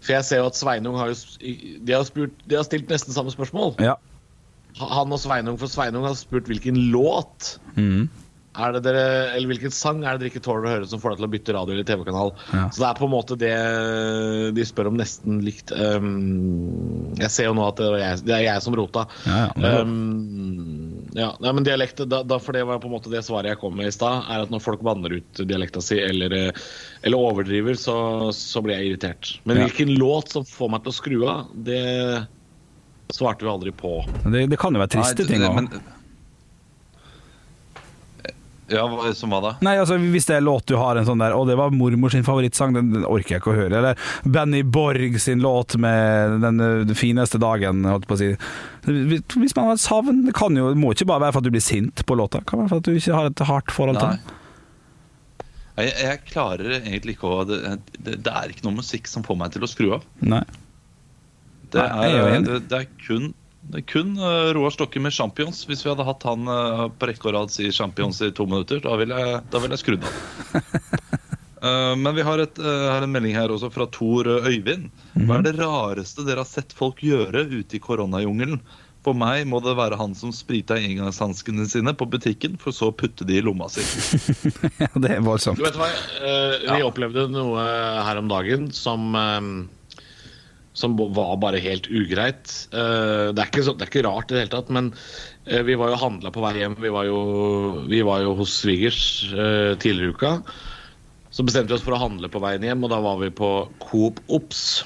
For 0.00 0.14
jeg 0.14 0.26
ser 0.28 0.40
jo 0.42 0.48
at 0.48 0.56
Sveinung 0.56 0.96
har 1.00 1.10
jo 1.10 1.16
De 1.40 1.92
har, 1.92 2.04
spurt, 2.08 2.36
de 2.48 2.56
har 2.56 2.64
stilt 2.68 2.92
nesten 2.92 3.16
samme 3.16 3.32
spørsmål. 3.32 3.74
Ja. 3.80 3.96
Han 4.80 5.12
og 5.12 5.20
Sveinung, 5.20 5.58
for 5.60 5.68
Sveinung 5.68 6.06
har 6.08 6.16
spurt 6.18 6.48
hvilken 6.50 6.78
låt 6.92 7.58
Mm. 7.76 8.08
er 8.52 8.72
det 8.74 8.82
dere, 8.84 9.04
eller 9.32 9.48
hvilken 9.48 9.72
sang 9.72 10.02
er 10.04 10.18
det 10.18 10.20
dere 10.20 10.30
ikke 10.32 10.42
tåler 10.44 10.66
å 10.66 10.72
høre 10.74 10.88
som 10.88 11.00
får 11.00 11.14
deg 11.14 11.20
til 11.22 11.26
å 11.26 11.32
bytte 11.32 11.54
radio 11.56 11.72
eller 11.72 11.86
TV-kanal. 11.88 12.32
Ja. 12.52 12.64
Så 12.68 12.82
det 12.82 12.88
er 12.90 12.98
på 12.98 13.06
en 13.06 13.12
måte 13.14 13.36
det 13.40 13.52
de 14.56 14.66
spør 14.68 14.90
om 14.90 14.98
nesten 15.00 15.38
likt. 15.44 15.72
Um, 15.72 17.14
jeg 17.16 17.30
ser 17.32 17.48
jo 17.48 17.54
nå 17.56 17.64
at 17.64 17.80
det 17.80 17.86
er 17.88 18.02
jeg, 18.02 18.18
det 18.28 18.34
er 18.36 18.44
jeg 18.44 18.64
som 18.66 18.76
rota. 18.76 19.06
Ja, 19.24 19.38
ja. 19.56 19.72
Um, 19.80 21.08
ja, 21.16 21.30
nei, 21.44 21.52
men 21.52 21.64
dialekt, 21.64 22.04
da, 22.08 22.22
da, 22.24 22.38
for 22.40 22.56
det 22.56 22.66
var 22.68 22.80
på 22.80 22.88
en 22.88 22.94
måte 22.98 23.12
det 23.12 23.24
svaret 23.24 23.52
jeg 23.52 23.60
kom 23.60 23.74
med 23.76 23.88
i 23.88 23.94
stad, 23.96 24.28
er 24.32 24.44
at 24.44 24.52
når 24.52 24.64
folk 24.64 24.84
vanner 24.84 25.16
ut 25.16 25.42
dialekta 25.48 25.80
si 25.84 25.98
eller, 26.00 26.32
eh, 26.32 26.62
eller 27.04 27.24
overdriver, 27.32 27.76
så, 27.80 27.96
så 28.36 28.62
blir 28.64 28.78
jeg 28.78 28.92
irritert. 28.92 29.34
Men 29.44 29.60
hvilken 29.64 29.92
låt 30.00 30.32
som 30.32 30.44
får 30.48 30.72
meg 30.72 30.84
til 30.84 30.92
å 30.92 30.96
skru 31.00 31.18
av, 31.28 31.50
det 31.68 31.82
svarte 33.14 33.44
vi 33.46 33.50
aldri 33.52 33.72
på. 33.76 33.98
Det, 34.24 34.46
det 34.52 34.58
kan 34.60 34.74
jo 34.74 34.80
være 34.82 34.94
triste 34.98 35.22
nei, 35.22 35.26
det- 35.26 35.32
ting 35.32 35.48
òg. 35.48 35.82
Ja, 38.72 38.86
som 39.12 39.32
hva 39.34 39.40
da? 39.42 39.50
Nei, 39.60 39.74
altså 39.76 39.98
Hvis 40.00 40.24
det 40.30 40.36
er 40.38 40.44
låt 40.46 40.64
du 40.70 40.76
har 40.80 40.96
en 40.96 41.04
sånn 41.04 41.20
der 41.20 41.34
Og 41.36 41.44
det 41.50 41.56
var 41.58 41.74
mormor 41.74 42.12
sin 42.14 42.24
favorittsang, 42.24 42.72
den, 42.72 42.92
den 42.94 43.04
orker 43.04 43.34
jeg 43.34 43.42
ikke 43.42 43.52
å 43.52 43.56
høre. 43.58 43.80
Eller 43.82 43.98
Benny 44.24 44.62
Borg 44.64 45.18
sin 45.20 45.42
låt 45.44 45.76
med 45.82 46.38
den, 46.44 46.60
eh, 46.62 46.84
den 46.88 46.96
fineste 46.96 47.40
dagen, 47.42 47.82
holdt 47.84 48.06
på 48.08 48.16
å 48.16 48.20
si. 48.22 48.30
Hvis 48.86 49.56
man 49.58 49.72
har 49.72 49.82
savn 49.82 50.22
Det 50.28 50.32
kan 50.38 50.56
jo, 50.56 50.70
det 50.72 50.80
må 50.80 50.94
ikke 50.94 51.08
bare 51.10 51.26
være 51.26 51.34
for 51.36 51.42
at 51.44 51.50
du 51.50 51.52
blir 51.52 51.64
sint 51.64 52.04
på 52.08 52.16
låta. 52.16 52.40
Det 52.40 52.48
kan 52.48 52.62
være 52.62 52.72
for 52.72 52.80
at 52.80 52.88
du 52.88 52.94
ikke 52.96 53.18
har 53.18 53.28
et 53.28 53.44
hardt 53.50 53.74
forhold 53.74 54.00
til 54.00 54.08
Nei. 54.08 54.16
den. 54.22 54.38
Jeg, 55.82 55.92
jeg 56.04 56.24
klarer 56.30 56.74
egentlig 56.78 57.14
ikke 57.16 57.28
å 57.32 57.44
det, 57.48 57.60
det, 57.98 58.18
det 58.24 58.32
er 58.32 58.52
ikke 58.52 58.66
noe 58.68 58.78
musikk 58.80 59.08
som 59.10 59.24
får 59.26 59.38
meg 59.42 59.52
til 59.54 59.64
å 59.66 59.70
skru 59.70 59.92
av. 59.98 60.08
Nei. 60.24 60.44
Det 61.72 61.80
er 61.80 62.18
er, 62.20 62.42
det, 62.44 62.58
det 62.68 62.78
er 62.82 62.88
kun, 63.06 63.30
det 63.72 63.82
er 63.82 63.86
kun 63.88 64.16
eh, 64.18 64.50
Roar 64.56 64.74
Stokke 64.74 65.00
med 65.00 65.14
Champions. 65.14 65.64
Hvis 65.68 65.84
vi 65.84 65.92
hadde 65.92 66.06
hatt 66.06 66.26
han 66.28 66.48
eh, 66.50 66.84
på 66.98 67.08
rekke 67.08 67.30
og 67.30 67.36
rad 67.38 67.54
si 67.54 67.70
Champions 67.72 68.20
i 68.24 68.32
to 68.34 68.46
minutter, 68.48 68.82
da 68.84 68.96
ville 69.00 69.18
jeg, 69.18 69.42
da 69.52 69.62
ville 69.62 69.78
jeg 69.78 69.86
skrudd 69.86 70.08
av. 70.08 70.16
Eh, 71.62 71.92
men 71.94 72.16
vi 72.16 72.24
har, 72.26 72.40
et, 72.42 72.56
har 72.58 73.04
en 73.06 73.12
melding 73.14 73.36
her 73.38 73.52
også 73.54 73.68
fra 73.70 73.84
Tor 73.94 74.26
Øyvind. 74.26 74.88
Hva 75.14 75.36
er 75.36 75.44
det 75.46 75.52
rareste 75.60 76.24
dere 76.26 76.42
har 76.42 76.48
sett 76.50 76.74
folk 76.74 77.04
gjøre 77.06 77.44
ute 77.52 77.78
i 77.78 77.80
koronajungelen? 77.84 78.56
For 79.06 79.14
meg 79.14 79.44
må 79.46 79.60
det 79.62 79.76
være 79.78 79.94
han 80.00 80.16
som 80.18 80.32
sprita 80.34 80.74
engangshanskene 80.74 81.68
sine 81.70 81.94
på 81.94 82.08
butikken, 82.10 82.58
for 82.58 82.74
så 82.74 82.90
å 82.90 82.96
putte 82.98 83.22
de 83.26 83.38
i 83.38 83.44
lomma 83.46 83.70
si. 83.70 83.86
Ja, 84.82 84.90
det 85.06 85.12
er 85.20 85.22
voldsomt. 85.22 85.62
Du 85.62 85.66
vet 85.68 85.78
hva, 85.78 85.86
eh, 86.26 86.66
Vi 86.66 86.82
opplevde 86.82 87.28
noe 87.30 87.62
her 88.08 88.18
om 88.18 88.34
dagen 88.34 88.72
som 88.74 89.14
Som 90.72 90.96
var 90.96 91.36
bare 91.36 91.60
helt 91.60 91.88
ugreit. 91.92 92.52
Eh, 92.72 93.28
det, 93.32 93.38
er 93.38 93.48
ikke 93.50 93.64
så, 93.66 93.74
det 93.76 93.86
er 93.86 93.90
ikke 93.92 94.06
rart 94.06 94.30
i 94.30 94.36
det 94.36 94.44
hele 94.46 94.54
tatt, 94.54 94.70
men 94.72 94.92
eh, 95.44 95.60
vi 95.66 95.76
var 95.76 95.92
jo 95.92 96.00
handla 96.00 96.32
på 96.32 96.44
vei 96.44 96.54
hjem. 96.62 96.78
Vi 96.80 96.92
var 96.94 97.08
jo, 97.08 97.18
vi 97.90 98.00
var 98.08 98.24
jo 98.24 98.32
hos 98.38 98.54
svigers 98.62 99.02
eh, 99.32 99.74
tidligere 99.76 100.12
i 100.12 100.16
uka. 100.16 100.32
Så 101.32 101.44
bestemte 101.44 101.72
vi 101.72 101.78
oss 101.78 101.84
for 101.84 101.96
å 101.96 102.00
handle 102.00 102.28
på 102.32 102.40
veien 102.44 102.64
hjem, 102.64 102.84
og 102.84 102.92
da 102.92 103.02
var 103.04 103.20
vi 103.20 103.30
på 103.32 103.52
Coop 103.84 104.20
Ops. 104.32 104.82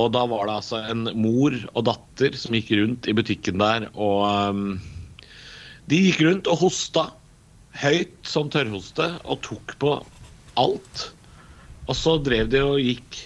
Og 0.00 0.12
da 0.16 0.24
var 0.28 0.48
det 0.48 0.56
altså 0.62 0.80
en 0.88 1.08
mor 1.16 1.54
og 1.74 1.84
datter 1.88 2.36
som 2.40 2.56
gikk 2.56 2.72
rundt 2.78 3.08
i 3.08 3.16
butikken 3.16 3.60
der, 3.60 3.88
og 3.92 4.24
um, 4.24 4.76
de 5.92 5.98
gikk 6.06 6.22
rundt 6.24 6.48
og 6.48 6.60
hosta 6.62 7.10
høyt 7.80 8.14
som 8.26 8.50
tørrhoste 8.52 9.06
og 9.24 9.40
tok 9.46 9.74
på 9.80 9.96
alt. 10.60 11.04
Og 11.88 11.96
så 11.96 12.16
drev 12.22 12.50
de 12.52 12.62
og 12.64 12.80
gikk 12.80 13.20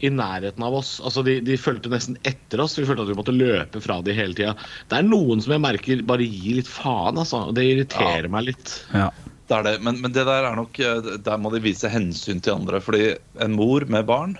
i 0.00 0.10
nærheten 0.12 0.64
av 0.66 0.76
oss. 0.80 0.96
Altså 1.04 1.24
de, 1.26 1.38
de 1.44 1.58
fulgte 1.60 1.92
nesten 1.92 2.18
etter 2.28 2.62
oss. 2.64 2.78
Vi 2.78 2.86
følte 2.88 3.04
at 3.06 3.12
vi 3.12 3.18
måtte 3.18 3.36
løpe 3.36 3.82
fra 3.84 4.00
de 4.04 4.14
hele 4.16 4.36
tida. 4.36 4.54
Det 4.90 5.00
er 5.00 5.08
noen 5.08 5.42
som 5.44 5.56
jeg 5.56 5.64
merker 5.64 6.06
bare 6.08 6.28
gir 6.28 6.60
litt 6.60 6.70
faen, 6.70 7.20
altså. 7.20 7.46
Det 7.56 7.66
irriterer 7.66 8.30
meg 8.32 8.50
litt. 8.52 8.78
Ja. 8.94 9.10
Det 9.50 9.56
er 9.58 9.66
det, 9.66 9.78
men, 9.82 9.98
men 9.98 10.12
det 10.14 10.22
der 10.28 10.46
er 10.46 10.54
nok 10.54 10.78
eh, 10.78 11.08
Der 11.26 11.40
må 11.42 11.50
de 11.50 11.62
vise 11.64 11.90
hensyn 11.90 12.42
til 12.42 12.54
andre. 12.60 12.78
Fordi 12.84 13.16
en 13.42 13.58
mor 13.58 13.86
med 13.90 14.06
barn 14.10 14.38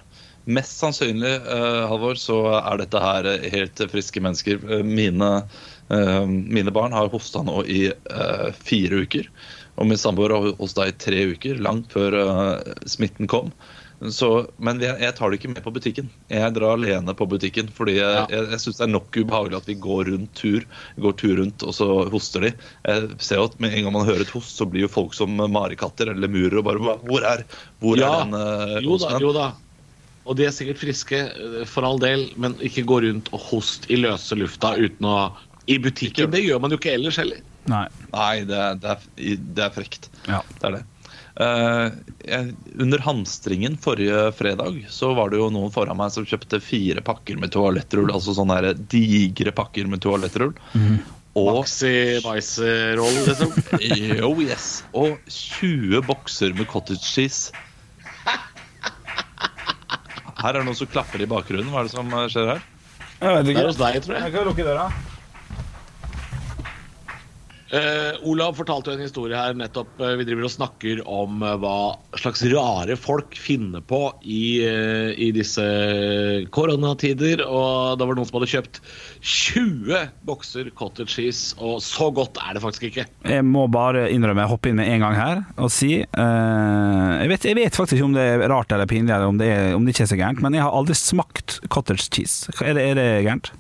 Mest 0.51 0.79
sannsynlig, 0.81 1.35
eh, 1.53 1.83
Halvor, 1.91 2.17
så 2.19 2.39
er 2.57 2.79
dette 2.81 3.03
her 3.03 3.27
eh, 3.29 3.49
helt 3.53 3.83
friske 3.93 4.23
mennesker. 4.25 4.63
Mine, 4.87 5.29
mine 5.91 6.73
barn 6.75 6.95
har 6.97 7.11
hosta 7.13 7.43
nå 7.45 7.61
i 7.69 7.81
fire 8.57 9.03
uker. 9.05 9.29
Og 9.77 9.91
min 9.91 10.01
samboer 10.01 10.33
har 10.33 10.49
hosta 10.59 10.87
i 10.89 10.95
tre 10.97 11.27
uker, 11.35 11.61
langt 11.63 11.93
før 11.93 12.17
smitten 12.89 13.29
kom. 13.31 13.53
Så, 14.01 14.29
men 14.57 14.79
jeg, 14.81 14.97
jeg 15.03 15.13
tar 15.19 15.29
det 15.29 15.37
ikke 15.41 15.51
med 15.53 15.61
på 15.65 15.73
butikken. 15.77 16.07
Jeg 16.33 16.55
drar 16.57 16.73
alene 16.79 17.13
på 17.13 17.27
butikken. 17.29 17.67
Fordi 17.77 17.99
jeg, 17.99 18.15
Ja. 18.17 18.23
jeg, 18.33 18.47
jeg 18.55 18.61
syns 18.63 18.79
det 18.79 18.87
er 18.87 18.93
nok 18.95 19.13
ubehagelig 19.21 19.59
at 19.59 19.67
vi 19.69 19.75
går 19.77 20.09
rundt 20.09 20.33
tur, 20.41 20.65
går 21.05 21.17
tur 21.21 21.35
rundt, 21.43 21.63
og 21.69 21.75
så 21.77 21.89
hoster 22.09 22.47
de. 22.47 22.53
Jeg 22.89 23.11
ser 23.21 23.37
jo 23.43 23.45
at 23.51 23.59
Med 23.61 23.75
en 23.77 23.85
gang 23.85 23.93
man 23.99 24.07
hører 24.09 24.25
et 24.25 24.33
host, 24.33 24.57
så 24.57 24.65
blir 24.65 24.87
jo 24.87 24.89
folk 24.89 25.13
som 25.13 25.37
marekatter 25.37 26.09
eller 26.15 26.25
lemurer 26.29 26.57
og 26.63 26.65
bare 26.65 26.97
Hvor 27.05 27.27
er, 27.29 27.45
hvor 27.83 28.01
Ja, 28.01 28.09
er 28.23 28.25
den 28.25 28.35
uh, 28.41 28.81
Jo 28.87 28.97
da, 29.03 29.19
jo 29.21 29.33
da. 29.37 29.51
Og 30.25 30.37
de 30.37 30.45
er 30.49 30.53
sikkert 30.55 30.79
friske, 30.81 31.19
eh, 31.33 31.65
for 31.69 31.85
all 31.85 31.99
del, 32.01 32.27
men 32.41 32.55
ikke 32.65 32.85
gå 32.89 33.01
rundt 33.05 33.29
og 33.37 33.41
host 33.51 33.87
i 33.91 33.97
løse 34.01 34.37
lufta 34.37 34.75
uten 34.81 35.07
å 35.09 35.33
I 35.69 35.77
butikken. 35.81 36.31
Det 36.33 36.41
gjør 36.45 36.61
man 36.61 36.71
jo 36.73 36.79
ikke 36.81 36.93
ellers 36.97 37.17
heller. 37.21 37.41
Nei. 37.69 37.85
Nei, 38.13 38.45
det, 38.49 38.57
er- 38.57 38.81
det, 38.81 38.97
er, 38.97 39.37
det 39.57 39.65
er 39.65 39.71
frekt. 39.77 40.09
Ja. 40.29 40.41
Det 40.57 40.65
er 40.71 40.77
det. 40.79 40.83
Eh, 41.37 42.47
under 42.81 42.99
hamstringen 42.99 43.77
forrige 43.81 44.33
fredag 44.37 44.87
så 44.91 45.13
var 45.15 45.31
det 45.31 45.39
jo 45.39 45.51
noen 45.55 45.71
foran 45.75 45.99
meg 46.01 46.11
som 46.15 46.27
kjøpte 46.27 46.61
fire 46.65 47.05
pakker 47.07 47.39
med 47.41 47.53
toalettrull. 47.55 48.11
Altså 48.11 48.35
sånne 48.37 48.59
her 48.59 48.75
digre 48.91 49.55
pakker 49.57 49.89
med 49.91 50.03
toalettrull. 50.05 50.55
Og 51.39 51.61
Maxi 51.61 52.19
Vice-roll, 52.25 53.19
liksom. 53.29 53.53
jo, 54.19 54.33
yes. 54.49 54.83
Og 54.99 55.15
20 55.31 56.03
bokser 56.09 56.57
med 56.59 56.67
cottage 56.71 57.07
cheese. 57.07 57.55
Her 60.41 60.57
er 60.57 60.61
det 60.63 60.67
noen 60.67 60.79
som 60.79 60.89
klapper 60.91 61.23
i 61.23 61.29
bakgrunnen. 61.31 61.71
Hva 61.71 61.85
er 61.85 61.91
det 61.91 61.95
som 61.95 62.11
eh, 62.17 62.27
skjer 62.33 62.55
her? 62.55 62.67
Jeg 63.21 63.37
vet 63.37 63.49
Det 63.51 63.57
er 63.61 63.67
hos 63.69 63.79
deg, 63.81 63.99
tror 64.03 64.17
jeg. 64.17 64.25
Jeg 64.27 64.35
kan 64.35 64.47
lukke 64.49 64.65
døra. 64.67 64.87
Eh, 67.71 68.17
Olav 68.27 68.57
fortalte 68.59 68.91
jo 68.91 68.99
en 68.99 69.05
historie 69.05 69.39
her 69.39 69.55
nettopp. 69.55 69.93
Uh, 70.01 70.17
vi 70.19 70.27
driver 70.27 70.49
og 70.49 70.51
snakker 70.51 71.03
om 71.07 71.45
uh, 71.45 71.55
hva 71.63 71.75
slags 72.19 72.43
rare 72.51 72.97
folk 72.99 73.37
finner 73.39 73.85
på 73.87 74.01
i, 74.27 74.59
i 75.15 75.29
disse 75.35 75.63
koronatider. 76.51 77.45
Og 77.47 77.95
da 78.01 78.09
var 78.09 78.17
det 78.17 78.21
noen 78.21 78.31
som 78.31 78.41
hadde 78.41 78.51
kjøpt 78.51 78.81
20 79.23 80.03
bokser 80.27 80.73
cottage 80.75 81.15
cheese, 81.15 81.55
og 81.63 81.79
så 81.85 82.11
godt 82.15 82.41
er 82.43 82.59
det 82.59 82.65
faktisk 82.65 82.89
ikke. 82.91 83.07
Jeg 83.31 83.47
må 83.47 83.69
bare 83.71 84.09
innrømme, 84.11 84.49
hoppe 84.51 84.73
inn 84.73 84.81
med 84.81 84.91
en 84.91 85.05
gang 85.05 85.17
her 85.19 85.43
og 85.61 85.71
si 85.73 85.93
jeg, 86.01 87.29
vet, 87.31 87.47
jeg 87.47 87.59
vet 87.59 87.77
faktisk 87.77 87.99
ikke 87.99 88.09
om 88.11 88.17
det 88.17 88.27
er 88.35 88.45
rart 88.51 88.73
eller 88.75 88.89
pinlig, 88.91 89.13
eller 89.15 89.31
om 89.31 89.39
det, 89.41 89.51
er, 89.55 89.73
om 89.77 89.87
det 89.87 89.95
ikke 89.95 90.07
er 90.07 90.13
så 90.13 90.19
gærent, 90.19 90.43
men 90.45 90.57
jeg 90.57 90.67
har 90.67 90.75
aldri 90.75 90.97
smakt 90.99 91.59
cottage 91.71 92.09
cheese. 92.11 92.51
Er 92.65 92.75
det, 92.77 92.87
er 92.91 92.99
det 92.99 93.09
gærent? 93.27 93.53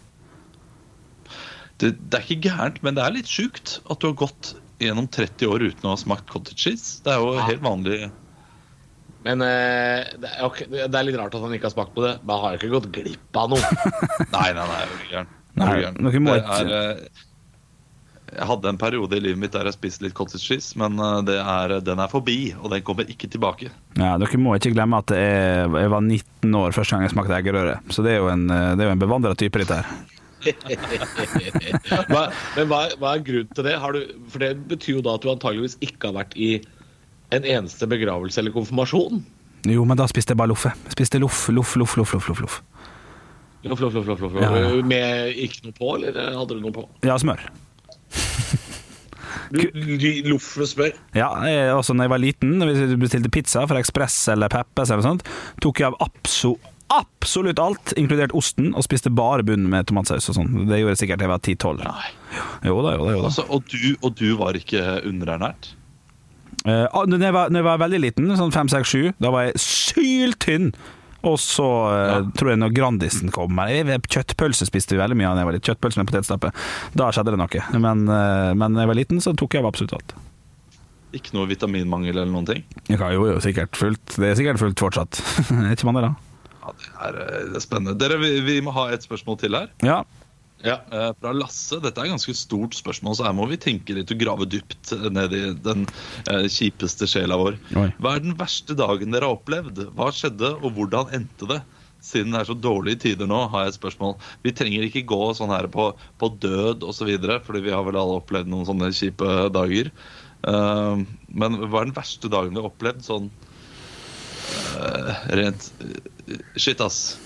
Det, 1.80 1.94
det 2.12 2.18
er 2.18 2.26
ikke 2.26 2.48
gærent, 2.50 2.82
men 2.84 2.96
det 2.98 3.04
er 3.06 3.14
litt 3.16 3.30
sjukt 3.30 3.78
at 3.90 4.00
du 4.02 4.10
har 4.10 4.16
gått 4.20 4.54
gjennom 4.80 5.06
30 5.12 5.48
år 5.48 5.64
uten 5.70 5.86
å 5.88 5.94
ha 5.94 6.00
smakt 6.00 6.26
cottage 6.32 6.60
cheese. 6.66 7.00
Det 7.04 7.12
er 7.14 7.20
jo 7.22 7.34
Ja. 7.38 7.46
helt 7.48 7.64
vanlig. 7.64 8.10
Men 9.24 9.42
eh, 9.44 10.06
det, 10.16 10.28
er, 10.30 10.44
okay, 10.46 10.68
det 10.72 10.86
er 10.96 11.04
litt 11.04 11.18
rart 11.20 11.34
at 11.36 11.42
han 11.44 11.52
ikke 11.56 11.68
har 11.68 11.74
smakt 11.74 11.92
på 11.96 12.04
det. 12.06 12.14
Men 12.24 12.34
han 12.36 12.44
har 12.46 12.54
jo 12.54 12.60
ikke 12.62 12.70
gått 12.78 12.86
glipp 12.94 13.36
av 13.36 13.50
noe. 13.52 13.72
Nei, 14.36 14.46
nei, 14.56 14.64
nei, 14.64 14.78
jeg 14.78 14.86
er 14.86 14.94
ikke 15.00 15.10
gæren. 15.18 15.34
Jeg 15.60 16.70
eh, 16.78 17.26
Jeg 18.30 18.46
hadde 18.46 18.70
en 18.70 18.78
periode 18.78 19.16
i 19.18 19.20
livet 19.24 19.40
mitt 19.42 19.52
der 19.56 19.66
jeg 19.66 19.74
spiste 19.74 20.04
litt 20.06 20.14
cottage 20.16 20.44
cheese, 20.46 20.78
men 20.80 20.96
eh, 21.02 21.16
det 21.28 21.36
er, 21.42 21.74
den 21.84 21.98
er 22.00 22.08
forbi, 22.12 22.38
og 22.60 22.70
den 22.72 22.84
kommer 22.86 23.08
ikke 23.10 23.28
tilbake. 23.32 23.68
Ja, 23.98 24.14
Dere 24.22 24.38
må 24.40 24.54
ikke 24.56 24.72
glemme 24.76 25.00
at 25.02 25.10
jeg, 25.12 25.66
jeg 25.68 25.90
var 25.92 26.00
19 26.06 26.54
år 26.62 26.76
første 26.76 26.94
gang 26.96 27.04
jeg 27.08 27.12
smakte 27.16 27.36
eggerøre. 27.40 27.76
Så 27.90 28.04
det 28.06 28.14
er 28.14 28.22
jo 28.22 28.30
en, 28.32 28.46
eh, 28.54 28.70
det 28.78 28.86
er 28.86 28.92
jo 28.92 28.96
en 28.96 29.04
bevandra 29.04 29.34
type, 29.36 29.60
dette 29.60 29.82
her. 29.82 30.16
Hva, 32.10 32.22
men 32.56 32.68
hva, 32.70 32.80
hva 33.00 33.14
er 33.16 33.24
grunnen 33.26 33.50
til 33.56 33.66
det? 33.66 33.74
Har 33.82 33.96
du, 33.96 34.00
for 34.32 34.42
det 34.44 34.52
betyr 34.70 34.98
jo 34.98 35.04
da 35.04 35.16
at 35.18 35.24
du 35.24 35.30
antageligvis 35.32 35.76
ikke 35.84 36.10
har 36.10 36.16
vært 36.22 36.36
i 36.40 36.50
en 37.36 37.44
eneste 37.46 37.86
begravelse 37.90 38.40
eller 38.42 38.54
konfirmasjon. 38.54 39.20
Jo, 39.68 39.84
men 39.86 39.98
da 40.00 40.06
spiste 40.10 40.32
jeg 40.34 40.40
bare 40.40 40.50
loffe. 40.54 40.72
Spiste 40.94 41.20
loff, 41.22 41.44
loff, 41.52 41.76
loff, 41.78 41.96
loff, 42.00 42.14
loff, 42.16 42.28
loff, 42.32 42.40
loff. 42.46 42.60
Loff, 43.68 43.80
loff, 43.84 43.92
loff, 43.98 44.06
loff, 44.08 44.22
loff. 44.24 44.38
Ja, 44.40 44.50
ja. 44.56 44.70
Med 44.88 45.36
ikke 45.36 45.66
noe 45.68 45.76
på, 45.76 45.90
eller 45.98 46.16
hadde 46.38 46.56
du 46.56 46.62
noe 46.64 46.72
på? 46.74 46.86
Ja, 47.04 47.18
smør. 47.20 47.42
Du, 49.50 49.60
du- 49.74 50.28
loff 50.30 50.46
med 50.58 50.68
smør? 50.70 50.92
Ja, 51.14 51.28
jeg, 51.46 51.70
også 51.76 51.94
når 51.94 52.06
jeg 52.08 52.12
var 52.14 52.22
liten, 52.22 52.56
hvis 52.66 52.80
vi 52.94 52.98
bestilte 53.02 53.30
pizza 53.34 53.64
fra 53.68 53.80
Ekspress 53.82 54.16
eller 54.32 54.50
Peppes 54.52 54.90
eller 54.90 55.02
noe 55.04 55.08
sånt, 55.12 55.26
tok 55.62 55.82
jeg 55.82 55.90
av 55.92 55.98
abso, 56.06 56.54
absolutt 56.90 57.60
alt, 57.62 57.92
inkludert 58.00 58.34
osten, 58.36 58.72
og 58.74 58.84
spiste 58.86 59.12
bare 59.14 59.44
bunn 59.46 59.68
med 59.70 59.88
tomatsaus 59.90 60.28
og 60.32 60.38
sånn. 60.38 60.54
Det 60.68 60.80
gjorde 60.80 60.96
jeg 60.96 61.02
sikkert 61.04 61.24
jeg 61.24 61.30
var 61.32 61.42
10-12. 61.44 61.84
Jo 62.66 62.78
da, 62.84 62.94
jo 62.96 63.04
da. 63.06 63.12
Jo 63.14 63.20
da. 63.20 63.28
Altså, 63.30 63.44
og, 63.48 63.66
du, 63.70 63.92
og 64.00 64.16
du 64.18 64.28
var 64.40 64.58
ikke 64.58 65.00
underernært? 65.08 65.74
Ah, 66.66 67.06
når, 67.08 67.22
jeg 67.24 67.32
var, 67.32 67.52
når 67.52 67.62
jeg 67.62 67.68
var 67.70 67.84
veldig 67.86 68.00
liten, 68.02 68.32
sånn 68.36 68.52
5-6-7, 68.52 69.12
da 69.22 69.30
var 69.32 69.46
jeg 69.48 69.62
syltynn. 69.64 70.72
Og 71.26 71.36
så 71.40 71.66
eh, 71.92 72.10
Ja. 72.14 72.20
tror 72.36 72.54
jeg 72.54 72.60
når 72.62 72.72
Grandisen 72.72 73.32
kom 73.34 73.58
Kjøttpølse 74.08 74.64
spiste 74.64 74.96
vi 74.96 75.02
veldig 75.02 75.18
mye 75.20 75.28
av 75.28 75.36
da 75.36 75.42
jeg 75.42 75.48
var 75.50 75.56
litt 75.58 75.68
Kjøttpølse 75.68 76.00
med 76.00 76.08
potetstappe. 76.08 76.52
Da 76.96 77.10
skjedde 77.12 77.34
det 77.34 77.40
noe. 77.42 77.64
Men, 77.76 78.06
eh, 78.08 78.54
men 78.56 78.76
da 78.76 78.84
jeg 78.86 78.92
var 78.92 78.96
liten, 78.98 79.20
så 79.20 79.34
tok 79.36 79.56
jeg 79.56 79.64
av 79.64 79.68
absolutt 79.68 79.96
alt. 79.98 80.14
Ikke 81.16 81.34
noe 81.34 81.48
vitaminmangel 81.50 82.14
eller 82.14 82.30
noen 82.30 82.46
ting? 82.48 82.64
Ja, 82.88 83.10
jo, 83.12 83.26
jo, 83.28 83.36
sikkert 83.42 83.76
fullt. 83.76 84.16
Det 84.16 84.30
er 84.30 84.38
sikkert 84.38 84.62
fullt 84.62 84.80
fortsatt. 84.80 85.20
er 85.58 85.74
ikke 85.74 85.90
man 85.90 85.98
det, 85.98 86.08
da? 86.08 86.29
Ja, 86.60 86.72
det 86.76 86.90
er, 87.08 87.20
eh, 87.26 87.44
det 87.50 87.60
er 87.60 87.64
spennende. 87.64 87.98
Dere, 88.00 88.18
vi, 88.20 88.32
vi 88.46 88.58
må 88.64 88.74
ha 88.76 88.90
et 88.94 89.06
spørsmål 89.06 89.40
til 89.40 89.56
her. 89.58 89.70
Ja. 89.86 90.02
Ja. 90.64 90.76
Eh, 90.92 91.10
Fra 91.20 91.32
Lasse. 91.32 91.80
Dette 91.80 92.00
er 92.02 92.08
et 92.08 92.14
ganske 92.14 92.34
stort 92.36 92.76
spørsmål, 92.76 93.16
så 93.16 93.26
her 93.28 93.36
må 93.36 93.46
vi 93.50 93.60
tenke 93.60 93.96
litt 93.96 94.12
og 94.12 94.20
grave 94.20 94.48
dypt 94.50 94.92
ned 95.12 95.34
i 95.36 95.42
den 95.64 95.86
eh, 96.28 96.46
kjipeste 96.52 97.08
sjela 97.10 97.38
vår. 97.40 97.58
Oi. 97.80 97.88
Hva 97.98 98.16
er 98.16 98.24
den 98.26 98.38
verste 98.40 98.76
dagen 98.78 99.14
dere 99.14 99.30
har 99.30 99.38
opplevd? 99.38 99.86
Hva 99.96 100.10
skjedde, 100.14 100.54
og 100.60 100.74
hvordan 100.76 101.12
endte 101.16 101.48
det? 101.50 101.60
Siden 102.04 102.32
det 102.32 102.40
er 102.40 102.48
så 102.48 102.56
dårlige 102.56 103.02
tider 103.02 103.28
nå, 103.28 103.42
har 103.52 103.66
jeg 103.66 103.74
et 103.74 103.80
spørsmål. 103.80 104.14
Vi 104.44 104.54
trenger 104.56 104.86
ikke 104.86 105.04
gå 105.08 105.20
sånn 105.36 105.52
her 105.52 105.68
på, 105.72 105.90
på 106.20 106.30
død 106.40 106.86
osv., 106.88 107.10
fordi 107.44 107.64
vi 107.66 107.74
har 107.74 107.84
vel 107.84 108.00
alle 108.00 108.20
opplevd 108.22 108.48
noen 108.48 108.68
sånne 108.68 108.88
kjipe 108.96 109.28
dager. 109.52 109.92
Uh, 110.40 111.04
men 111.28 111.58
hva 111.66 111.82
er 111.82 111.90
den 111.90 111.98
verste 111.98 112.30
dagen 112.32 112.54
vi 112.54 112.62
har 112.62 112.70
opplevd 112.70 113.02
sånn 113.04 113.26
eh, 113.28 113.49
rent 115.40 115.72
eh, 115.84 116.38
Shit, 116.56 116.80
ass. 116.84 117.18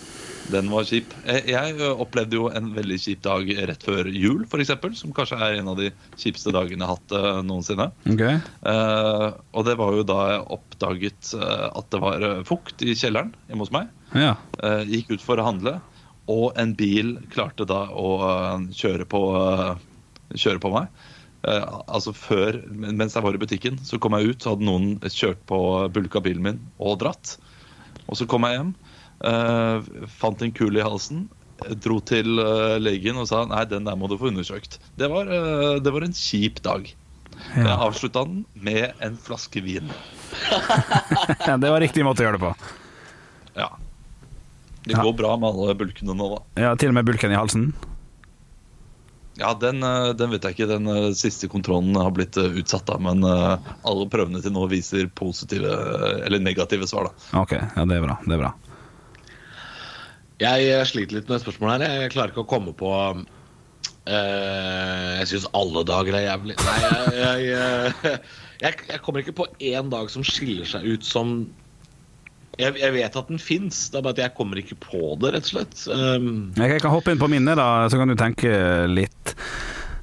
Den 0.52 0.68
var 0.68 0.84
kjip. 0.84 1.12
Jeg, 1.24 1.76
opplevde 1.88 2.36
jo 2.36 2.48
en 2.52 2.66
veldig 2.74 2.98
kjip 3.00 3.22
dag 3.24 3.48
rett 3.70 3.84
før 3.86 4.08
jul, 4.12 4.42
f.eks. 4.44 4.74
Som 4.98 5.14
kanskje 5.16 5.38
er 5.40 5.58
en 5.60 5.70
av 5.72 5.78
de 5.80 5.88
kjipeste 6.20 6.52
dagene 6.52 6.84
jeg 6.84 6.90
har 6.90 6.98
hatt 6.98 7.14
eh, 7.16 7.40
noensinne. 7.48 7.88
Ok. 8.12 8.24
Uh, 8.64 9.28
og 9.56 9.64
det 9.68 9.76
var 9.80 9.96
jo 9.96 10.04
da 10.08 10.18
jeg 10.34 10.44
oppdaget 10.58 11.32
eh, 11.38 11.66
at 11.70 11.90
det 11.92 12.02
var 12.02 12.28
eh, 12.28 12.44
fukt 12.48 12.84
i 12.84 12.96
kjelleren 12.98 13.32
hjemme 13.48 13.64
hos 13.64 13.72
meg. 13.74 13.88
Ja. 14.12 14.36
Uh, 14.60 14.84
gikk 14.88 15.14
ut 15.16 15.24
for 15.24 15.40
å 15.40 15.48
handle, 15.48 15.78
og 16.30 16.56
en 16.60 16.72
bil 16.76 17.18
klarte 17.32 17.66
da 17.68 17.86
å 17.92 18.14
eh, 18.28 18.68
kjøre 18.76 19.08
på, 19.08 19.22
uh, 19.36 20.36
kjøre 20.36 20.62
på 20.62 20.72
meg. 20.76 21.04
Eh, 21.44 21.64
altså 21.92 22.14
før, 22.16 22.56
Mens 22.72 23.14
jeg 23.16 23.24
var 23.24 23.36
i 23.36 23.40
butikken, 23.42 23.78
så 23.84 23.98
kom 24.00 24.16
jeg 24.16 24.32
ut, 24.32 24.42
så 24.44 24.54
hadde 24.54 24.64
noen 24.68 24.94
kjørt 25.12 25.42
på 25.50 25.58
bulka 25.92 26.22
bilen 26.24 26.44
min 26.46 26.60
og 26.80 26.98
dratt. 27.02 27.36
Og 28.08 28.16
så 28.20 28.26
kom 28.28 28.46
jeg 28.48 28.58
hjem, 28.58 28.74
eh, 29.28 30.06
fant 30.20 30.42
en 30.44 30.54
kule 30.56 30.80
i 30.80 30.84
halsen, 30.86 31.26
dro 31.84 32.00
til 32.04 32.40
eh, 32.42 32.76
legen 32.82 33.20
og 33.20 33.28
sa 33.30 33.44
nei, 33.48 33.64
den 33.70 33.84
der 33.88 33.96
må 33.96 34.08
du 34.10 34.16
få 34.20 34.30
undersøkt. 34.32 34.78
Det 35.00 35.08
var, 35.12 35.28
det 35.84 35.92
var 35.94 36.06
en 36.06 36.16
kjip 36.16 36.62
dag. 36.64 36.88
Jeg 37.54 37.66
avslutta 37.66 38.22
den 38.28 38.44
med 38.54 38.92
en 39.02 39.16
flaske 39.20 39.60
vin. 39.64 39.88
det 41.60 41.70
var 41.70 41.82
riktig 41.82 42.04
måte 42.06 42.22
å 42.22 42.28
gjøre 42.28 42.38
det 42.38 42.44
på. 42.46 42.52
Ja. 43.58 43.68
Det 44.84 44.92
Ja. 44.94 45.02
går 45.02 45.16
bra 45.16 45.36
med 45.40 45.48
alle 45.48 45.74
bulkene 45.80 46.14
nå, 46.16 46.26
da. 46.34 46.62
Ja, 46.62 46.74
Til 46.78 46.92
og 46.92 46.96
med 46.98 47.06
bulken 47.08 47.32
i 47.32 47.38
halsen. 47.38 47.70
Ja, 49.36 49.54
den, 49.60 49.82
eh, 49.82 50.08
den 50.14 50.30
vet 50.30 50.44
jeg 50.46 50.54
ikke. 50.54 50.68
Den 50.70 50.86
eh, 50.90 51.12
siste 51.18 51.48
kontrollen 51.50 51.96
har 51.98 52.12
blitt 52.14 52.36
eh, 52.38 52.58
utsatt, 52.60 52.86
da. 52.86 52.98
Men 53.02 53.24
alle 53.26 54.10
prøvene 54.10 54.42
til 54.44 54.54
nå 54.54 54.68
viser 54.70 55.10
positive 55.18 55.72
eller 56.26 56.42
negative 56.42 56.86
svar, 56.90 57.10
da. 57.10 57.30
Ok, 57.42 57.56
ja, 57.58 57.86
det 57.90 57.98
er 57.98 58.06
bra. 58.06 58.18
Det 58.24 58.36
er 58.36 58.44
bra. 58.44 58.52
Jeg 60.44 60.86
sliter 60.90 61.18
litt 61.18 61.30
med 61.30 61.42
spørsmålet 61.42 61.86
her. 61.86 62.04
Jeg 62.04 62.14
klarer 62.14 62.34
ikke 62.34 62.46
å 62.46 62.52
komme 62.56 62.76
på 62.76 62.92
Uh, 64.04 65.16
Jeg 65.22 65.28
syns 65.30 65.46
alle 65.56 65.80
dager 65.88 66.12
er 66.18 66.26
jævlig. 66.26 66.58
Nei, 66.60 66.74
jeg, 67.16 67.44
jeg, 67.48 68.18
jeg, 68.66 68.82
jeg 68.90 69.00
kommer 69.00 69.22
ikke 69.22 69.32
på 69.38 69.46
én 69.64 69.88
dag 69.88 70.10
som 70.12 70.26
skiller 70.28 70.68
seg 70.68 70.84
ut 70.84 71.06
som 71.08 71.30
jeg, 72.60 72.76
jeg 72.80 72.94
vet 72.94 73.16
at 73.20 73.30
den 73.30 73.40
fins, 73.42 73.86
det 73.92 74.00
er 74.00 74.06
bare 74.06 74.16
at 74.18 74.24
jeg 74.26 74.34
kommer 74.38 74.60
ikke 74.60 74.78
på 74.82 75.14
det, 75.22 75.34
rett 75.36 75.48
og 75.48 75.54
slett. 75.56 75.86
Um, 75.90 76.52
Jeg 76.58 76.82
kan 76.82 76.92
hoppe 76.94 77.14
inn 77.14 77.20
på 77.22 77.30
minnet, 77.32 77.58
da, 77.60 77.86
så 77.90 78.00
kan 78.00 78.10
du 78.10 78.16
tenke 78.18 78.50
litt. 78.90 79.34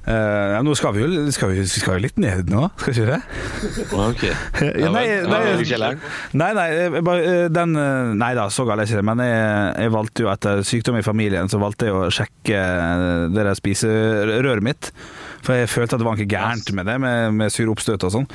Uh, 0.02 0.56
ja, 0.56 0.62
nå 0.66 0.72
skal 0.74 0.96
vi 0.96 1.04
jo 1.04 1.30
skal 1.30 1.52
vi, 1.52 1.62
skal 1.70 1.94
vi 1.94 2.00
litt 2.08 2.16
ned 2.18 2.48
nå, 2.50 2.64
skal 2.74 2.90
vi 2.90 3.04
ikke 3.04 3.12
det? 3.12 3.84
Ok. 3.94 4.24
Ja, 4.82 4.88
nei, 4.90 5.04
nei. 5.30 5.92
Nei, 6.34 6.48
nei, 6.58 6.66
bare, 7.06 7.22
eh, 7.22 7.44
den, 7.54 7.76
eh, 7.78 8.10
nei 8.18 8.32
da, 8.34 8.48
så 8.50 8.66
galt 8.66 8.82
er 8.82 8.90
ikke 8.90 8.98
det. 8.98 9.06
Men 9.06 9.22
jeg, 9.22 9.44
jeg 9.84 9.94
valgte 9.94 10.24
jo 10.24 10.32
etter 10.32 10.64
sykdom 10.66 10.98
i 10.98 11.04
familien, 11.06 11.50
så 11.52 11.60
valgte 11.62 11.86
jeg 11.86 11.94
å 11.94 12.10
sjekke 12.18 12.58
eh, 12.58 13.06
det 13.30 13.46
der 13.46 13.54
spiserøret 13.58 14.66
mitt. 14.66 14.90
For 15.46 15.54
jeg 15.60 15.70
følte 15.70 15.94
at 15.94 16.02
det 16.02 16.08
var 16.10 16.18
noe 16.18 16.28
gærent 16.34 16.74
med 16.74 16.90
det, 16.90 16.98
med, 17.02 17.38
med 17.38 17.54
sure 17.54 17.70
oppstøt 17.70 18.06
og 18.08 18.14
sånn. 18.16 18.28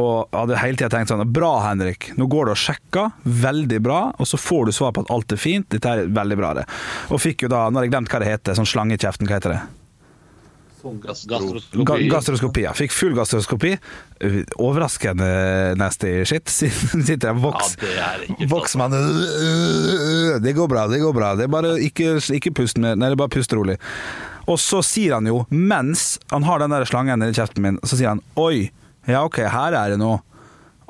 Og 0.00 0.26
hadde 0.34 0.56
hele 0.58 0.74
tida 0.80 0.88
tenkt 0.90 1.12
sånn 1.12 1.22
Bra, 1.30 1.52
Henrik. 1.68 2.08
Nå 2.18 2.26
går 2.26 2.48
du 2.50 2.54
og 2.56 2.58
sjekker. 2.58 3.12
Veldig 3.22 3.78
bra. 3.84 4.00
Og 4.18 4.26
så 4.26 4.40
får 4.40 4.66
du 4.66 4.72
svar 4.74 4.90
på 4.96 5.04
at 5.06 5.12
alt 5.14 5.32
er 5.36 5.38
fint. 5.38 5.68
Dette 5.70 5.86
er 5.92 6.08
veldig 6.10 6.38
bra, 6.40 6.50
det. 6.58 6.64
Og 7.14 7.22
fikk 7.22 7.46
jo 7.46 7.52
da, 7.52 7.68
nå 7.70 7.78
har 7.78 7.86
jeg 7.86 7.94
glemt 7.94 8.10
hva 8.10 8.22
det 8.24 8.32
heter, 8.32 8.56
sånn 8.58 8.66
slange 8.66 8.98
i 8.98 9.00
kjeften, 9.00 9.30
hva 9.30 9.38
heter 9.38 9.54
det? 9.54 9.62
Ga 10.84 10.98
gastroskopi. 11.00 12.08
gastroskopi. 12.12 12.62
Ja. 12.66 12.72
Fikk 12.76 12.92
full 12.92 13.14
gastroskopi. 13.16 13.70
Overraskende 14.60 15.28
nasty 15.80 16.10
shit. 16.28 16.48
Sitter 16.52 17.30
jeg 17.30 17.30
Ja, 17.30 17.32
voks. 17.40 17.76
det 17.80 17.94
er 17.96 18.26
Voksmann 18.50 18.92
Det 20.44 20.52
går 20.58 20.68
bra, 20.68 20.86
det 20.92 21.00
går 21.00 21.14
bra. 21.16 21.32
Det 21.40 21.46
er 21.48 21.52
bare 21.54 21.74
ikke, 21.80 22.18
ikke 22.36 22.52
pust 22.60 22.76
med 22.82 22.98
Nei, 23.00 23.08
det 23.08 23.16
er 23.16 23.22
bare 23.24 23.32
pust 23.32 23.52
rolig. 23.56 23.78
Og 24.44 24.58
så 24.60 24.82
sier 24.84 25.16
han 25.16 25.24
jo, 25.30 25.46
mens 25.48 26.18
han 26.28 26.44
har 26.44 26.60
den 26.60 26.74
der 26.74 26.84
slangen 26.84 27.24
i 27.24 27.32
kjeften 27.32 27.64
min, 27.64 27.78
så 27.80 27.96
sier 27.96 28.10
han 28.12 28.20
Oi, 28.36 28.66
ja 29.10 29.24
ok, 29.26 29.42
her 29.50 29.76
er 29.78 29.94
det 29.94 30.00
noe. 30.00 30.20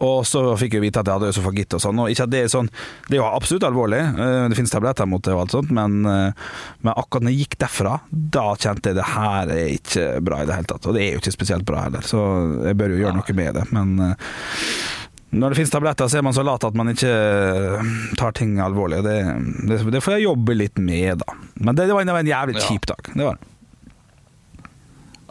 Og 0.03 0.24
så 0.27 0.40
fikk 0.59 0.74
jeg 0.74 0.83
vite 0.83 1.03
at 1.03 1.07
jeg 1.07 1.18
hadde 1.20 1.31
øsofagitt 1.31 1.77
og 1.77 1.83
sånn. 1.83 2.00
Og 2.03 2.11
ikke 2.11 2.27
at 2.27 2.33
det 2.33 2.40
er 2.42 2.50
sånn 2.50 2.70
Det 3.07 3.14
er 3.14 3.20
jo 3.20 3.29
absolutt 3.29 3.66
alvorlig, 3.68 4.00
eh, 4.03 4.46
det 4.50 4.59
finnes 4.59 4.72
tabletter 4.72 5.07
mot 5.07 5.22
det 5.22 5.35
og 5.35 5.44
alt 5.44 5.55
sånt, 5.55 5.70
men, 5.74 6.00
eh, 6.11 6.50
men 6.83 6.92
akkurat 6.94 7.27
når 7.27 7.35
jeg 7.35 7.44
gikk 7.44 7.57
derfra, 7.62 7.94
da 8.11 8.48
kjente 8.59 8.90
jeg 8.90 8.98
det 8.98 9.07
her 9.12 9.55
er 9.55 9.70
ikke 9.77 10.09
bra 10.27 10.42
i 10.42 10.48
det 10.48 10.59
hele 10.59 10.70
tatt. 10.72 10.90
Og 10.90 10.98
det 10.98 11.05
er 11.05 11.14
jo 11.14 11.22
ikke 11.22 11.37
spesielt 11.37 11.66
bra 11.68 11.87
heller, 11.87 12.03
så 12.07 12.20
jeg 12.66 12.79
bør 12.81 12.96
jo 12.96 13.00
gjøre 13.05 13.16
noe 13.20 13.38
med 13.38 13.61
det. 13.61 13.64
Men 13.77 13.94
eh, 14.09 14.35
når 15.35 15.50
det 15.50 15.61
finnes 15.61 15.74
tabletter, 15.74 16.11
så 16.11 16.18
er 16.18 16.27
man 16.27 16.35
så 16.37 16.44
lat 16.46 16.66
at 16.66 16.77
man 16.79 16.90
ikke 16.90 17.14
tar 18.18 18.35
ting 18.38 18.59
alvorlig. 18.62 19.03
Det, 19.07 19.16
det, 19.70 19.81
det 19.94 20.03
får 20.03 20.18
jeg 20.18 20.29
jobbe 20.29 20.59
litt 20.59 20.79
med, 20.83 21.22
da. 21.22 21.38
Men 21.55 21.74
det, 21.74 21.88
det 21.90 21.96
var 21.96 22.07
en, 22.07 22.35
jævlig 22.35 22.62
kjip 22.62 22.87
dag. 22.90 23.11
Det 23.14 23.27
var 23.27 23.38
det. 23.38 23.54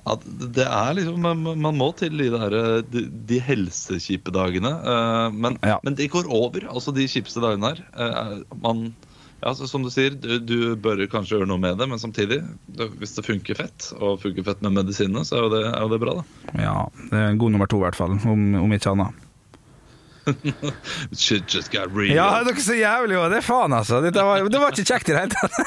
Ja, 0.03 0.17
det 0.57 0.65
er 0.67 0.95
liksom 0.97 1.21
Man, 1.23 1.77
må 1.79 1.87
til 1.95 2.17
de, 2.19 2.27
der, 2.33 2.81
de, 2.91 3.05
de 3.29 3.39
helsekjipe 3.39 4.33
dagene. 4.35 4.73
eh, 4.83 5.29
men, 5.31 5.57
Ja. 5.63 5.77
men 5.83 5.95
det 5.95 6.09
går 6.11 6.27
over. 6.27 6.67
Altså 6.67 6.91
de 6.95 7.07
kjipeste 7.07 7.39
dagene 7.43 7.71
her. 7.71 7.83
eh, 7.95 8.37
man 8.61 8.93
ja, 9.43 9.51
så 9.51 9.67
Som 9.67 9.83
du 9.83 9.89
sier, 9.91 10.11
du, 10.15 10.39
du 10.39 10.75
bør 10.79 11.01
kanskje 11.11 11.35
gjøre 11.35 11.47
noe 11.49 11.59
med 11.59 11.75
det, 11.77 11.87
men 11.91 11.99
samtidig, 11.99 12.37
hvis 12.99 13.15
det 13.17 13.25
funker 13.27 13.57
fett, 13.59 13.89
og 13.99 14.21
funker 14.23 14.43
fett 14.47 14.61
med 14.63 14.71
medisinene, 14.77 15.25
så 15.27 15.35
er 15.35 15.41
jo 15.43 15.49
det, 15.51 15.63
er 15.67 15.81
jo 15.83 15.89
det 15.91 15.99
bra, 15.99 16.13
da. 16.21 16.23
Ja, 16.63 16.75
det 17.09 17.17
er 17.19 17.27
en 17.33 17.41
god 17.41 17.51
nummer 17.51 17.67
to, 17.67 17.81
i 17.81 17.83
hvert 17.83 17.97
fall. 17.99 18.15
Om, 18.23 18.45
om 18.61 18.71
ikke 18.71 18.93
annet. 18.93 19.19
Shit 21.13 21.47
just 21.51 21.71
got 21.71 21.91
real. 21.93 22.13
Ja, 22.15 22.27
dere 22.45 22.55
er 22.55 22.63
så 22.63 22.75
jævlig 22.77 23.17
òg! 23.19 23.27
Det 23.33 23.39
er 23.41 23.45
faen, 23.45 23.73
altså. 23.75 23.99
det 24.05 24.13
var, 24.15 24.45
det 24.49 24.61
var 24.61 24.73
ikke 24.75 24.85
kjekt 24.87 25.09
i 25.11 25.15
det 25.15 25.23
hele 25.23 25.33
tatt. 25.35 25.57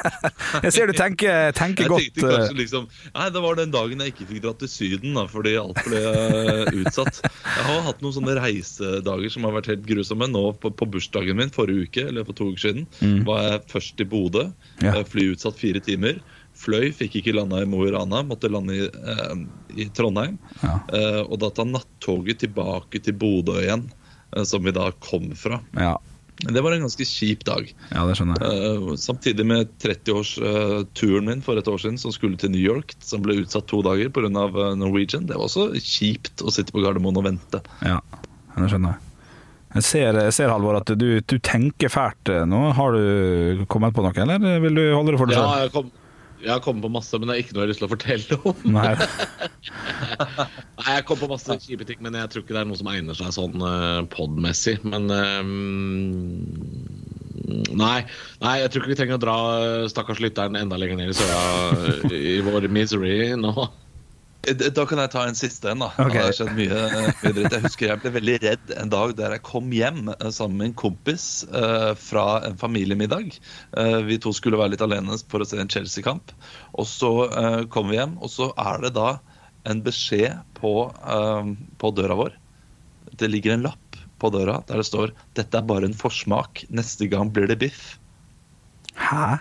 Jeg 0.66 0.74
ser 0.76 0.90
du 0.90 0.94
tenker, 0.96 1.50
tenker 1.56 1.84
jeg 1.86 1.90
godt. 1.92 2.04
tenkte 2.06 2.26
eh, 2.28 2.34
kanskje 2.38 2.58
liksom 2.58 2.86
Nei, 3.14 3.26
det 3.34 3.42
var 3.44 3.58
den 3.58 3.72
dagen 3.74 4.02
jeg 4.04 4.12
ikke 4.14 4.26
fikk 4.30 4.42
dratt 4.44 4.60
til 4.62 4.70
Syden 4.70 5.16
da, 5.18 5.24
fordi 5.30 5.54
alt 5.60 5.80
ble 5.86 6.02
eh, 6.04 6.78
utsatt. 6.84 7.20
Jeg 7.24 7.66
har 7.68 7.82
hatt 7.88 8.04
noen 8.04 8.14
sånne 8.16 8.36
reisedager 8.38 9.34
som 9.34 9.46
har 9.48 9.56
vært 9.58 9.72
helt 9.72 9.84
grusomme. 9.88 10.28
Nå 10.30 10.44
på, 10.62 10.70
på 10.78 10.88
bursdagen 10.94 11.38
min 11.40 11.52
forrige 11.54 11.88
uke, 11.88 12.06
eller 12.10 12.26
for 12.28 12.38
to 12.38 12.50
uker 12.52 12.64
siden, 12.68 12.86
var 13.26 13.42
jeg 13.48 13.64
først 13.74 14.00
i 14.04 14.08
Bodø. 14.14 14.46
Mm. 14.78 14.86
Ja. 14.88 14.94
eh, 15.00 15.04
Fly 15.10 15.28
utsatt 15.34 15.58
fire 15.60 15.82
timer. 15.84 16.22
Fløy, 16.54 16.92
fikk 16.94 17.16
ikke 17.18 17.32
landa 17.34 17.64
i 17.64 17.66
Mo 17.66 17.80
i 17.82 17.90
Rana, 17.90 18.20
måtte 18.26 18.46
lande 18.52 18.76
i, 18.78 18.84
eh, 18.86 19.34
i 19.82 19.88
Trondheim. 19.96 20.36
Ja. 20.62 20.76
Eh, 20.94 21.20
og 21.26 21.40
da 21.42 21.50
ta 21.50 21.66
nattoget 21.66 22.44
tilbake 22.44 23.00
til 23.02 23.16
Bodø 23.18 23.58
igjen, 23.64 23.88
som 24.48 24.64
vi 24.66 24.74
da 24.74 24.90
kom 25.04 25.30
fra. 25.38 25.60
Ja, 25.78 25.94
Det 26.44 26.60
var 26.60 26.74
en 26.74 26.82
ganske 26.82 27.06
kjip 27.06 27.44
dag. 27.46 27.68
ja, 27.92 28.04
det 28.08 28.16
skjønner 28.18 28.42
jeg. 28.42 28.80
Uh, 28.82 28.94
samtidig 28.98 29.46
med 29.46 29.70
30-årsturen 29.84 31.30
min 31.30 31.42
for 31.46 31.60
et 31.60 31.68
år 31.70 31.78
siden 31.78 31.98
som 32.00 32.12
skulle 32.12 32.36
til 32.40 32.50
New 32.50 32.60
York, 32.62 32.94
som 33.00 33.22
ble 33.22 33.38
utsatt 33.44 33.68
to 33.70 33.82
dager 33.86 34.10
pga. 34.10 34.28
Norwegian. 34.74 35.26
Det 35.26 35.38
var 35.38 35.46
også 35.46 35.70
kjipt 35.78 36.42
å 36.42 36.50
sitte 36.52 36.74
på 36.74 36.82
Gardermoen 36.84 37.20
og 37.20 37.28
vente. 37.30 37.62
Ja, 37.86 38.00
det 38.58 38.70
skjønner 38.72 38.96
jeg. 38.96 39.10
Jeg 39.74 39.82
ser, 39.82 40.18
jeg 40.22 40.34
ser 40.36 40.52
Halvor, 40.52 40.76
at 40.78 40.90
du, 40.94 41.08
du 41.18 41.34
tenker 41.42 41.90
fælt 41.90 42.30
nå. 42.46 42.60
Har 42.78 42.94
du 42.94 43.64
kommet 43.66 43.94
på 43.96 44.04
noe, 44.04 44.14
eller 44.22 44.60
vil 44.62 44.76
du 44.78 44.84
holde 44.94 45.14
det 45.14 45.18
for 45.18 45.30
deg 45.30 45.34
selv? 45.38 45.48
Ja, 45.50 45.64
jeg 45.64 45.72
kom, 45.74 45.88
jeg 46.44 46.52
har 46.52 46.62
kommet 46.64 46.84
på 46.84 46.92
masse, 46.92 47.18
men 47.18 47.30
det 47.30 47.34
er 47.34 47.42
ikke 47.44 47.56
noe 47.56 47.62
jeg 47.62 47.66
har 47.66 47.72
lyst 47.72 47.82
til 47.82 47.88
å 47.88 47.94
fortelle 47.94 48.38
om. 48.44 48.66
Nei. 48.76 48.94
Nei, 50.84 50.90
Jeg 50.90 51.06
kom 51.08 51.20
på 51.20 51.30
masse 51.30 51.56
kjipe 51.64 51.86
ting, 51.88 52.00
men 52.04 52.16
jeg 52.18 52.30
tror 52.30 52.44
ikke 52.44 52.56
det 52.56 52.62
er 52.62 52.68
noe 52.68 52.80
som 52.80 52.90
egner 52.92 53.16
seg 53.18 53.32
sånn 53.36 53.64
uh, 53.64 54.04
pod-messig. 54.12 54.76
Men 54.84 55.08
um 55.12 56.84
nei, 57.74 58.04
nei, 58.42 58.54
jeg 58.62 58.70
tror 58.70 58.82
ikke 58.82 58.92
vi 58.92 58.98
trenger 58.98 59.18
å 59.18 59.22
dra 59.22 59.36
eh, 59.58 59.86
stakkars 59.90 60.20
lytteren 60.22 60.56
enda 60.58 60.78
lenger 60.80 61.00
ned 61.00 61.12
i 61.12 61.16
søla 61.18 62.10
i 62.14 62.38
vår 62.44 62.68
misery 62.72 63.34
nå. 63.38 63.52
Eh, 64.48 64.70
Da 64.74 64.84
kan 64.88 65.00
jeg 65.02 65.12
ta 65.12 65.24
en 65.28 65.38
siste 65.38 65.70
en. 65.72 65.82
da 65.84 65.90
Okay. 65.94 66.18
Det 66.18 66.24
har 66.24 66.36
skjedd 66.38 66.54
mye, 66.58 66.80
eh, 66.84 67.10
mye 67.22 67.34
dritt. 67.36 67.54
Jeg 67.56 67.64
husker 67.64 67.88
jeg 67.88 68.02
ble 68.02 68.12
veldig 68.18 68.36
redd 68.44 68.72
en 68.76 68.92
dag 68.92 69.14
der 69.18 69.36
jeg 69.36 69.44
kom 69.46 69.70
hjem 69.74 70.08
eh, 70.14 70.30
sammen 70.34 70.58
med 70.60 70.70
en 70.70 70.76
kompis 70.84 71.26
uh, 71.52 71.94
fra 71.98 72.42
en 72.46 72.56
familiemiddag. 72.60 73.32
Uh, 73.76 74.00
vi 74.06 74.18
to 74.22 74.34
skulle 74.36 74.60
være 74.60 74.74
litt 74.74 74.84
alene 74.84 75.16
for 75.30 75.44
å 75.44 75.48
se 75.48 75.60
en 75.60 75.70
Chelsea-kamp. 75.70 76.34
Og 76.74 76.88
så 76.88 77.12
uh, 77.30 77.62
kom 77.72 77.90
vi 77.92 77.98
hjem, 77.98 78.18
og 78.20 78.32
så 78.32 78.50
er 78.60 78.84
det 78.84 78.94
da 78.98 79.18
en 79.64 79.80
beskjed 79.80 80.42
på, 80.58 80.72
på 81.80 81.90
døra 81.96 82.16
vår. 82.18 82.34
Det 83.16 83.30
ligger 83.32 83.54
en 83.54 83.64
lapp 83.64 83.96
på 84.20 84.28
døra 84.28 84.58
der 84.68 84.82
det 84.82 84.84
står 84.84 85.14
'Dette 85.32 85.56
er 85.56 85.64
bare 85.64 85.88
en 85.88 85.96
forsmak. 85.96 86.66
Neste 86.68 87.08
gang 87.08 87.32
blir 87.32 87.48
det 87.48 87.62
biff'. 87.62 87.96
Hæ? 88.94 89.40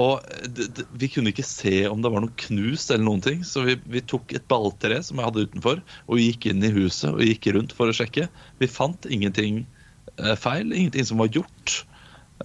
Og 0.00 0.24
det, 0.48 0.86
vi 0.96 1.08
kunne 1.12 1.32
ikke 1.34 1.44
se 1.44 1.82
om 1.90 2.00
det 2.00 2.10
var 2.12 2.24
noe 2.24 2.32
knust 2.46 2.90
eller 2.90 3.04
noen 3.04 3.22
ting, 3.24 3.42
så 3.44 3.64
vi, 3.66 3.76
vi 3.92 4.00
tok 4.08 4.32
et 4.32 4.46
balltre 4.48 5.02
som 5.04 5.20
jeg 5.20 5.28
hadde 5.28 5.44
utenfor, 5.50 5.82
og 6.08 6.22
gikk 6.22 6.48
inn 6.48 6.64
i 6.64 6.72
huset 6.72 7.10
og 7.12 7.20
gikk 7.26 7.50
rundt 7.56 7.74
for 7.76 7.92
å 7.92 7.96
sjekke. 7.96 8.28
Vi 8.62 8.70
fant 8.70 9.08
ingenting 9.12 9.66
eh, 10.16 10.36
feil, 10.40 10.72
ingenting 10.72 11.08
som 11.08 11.20
var 11.20 11.32
gjort 11.34 11.82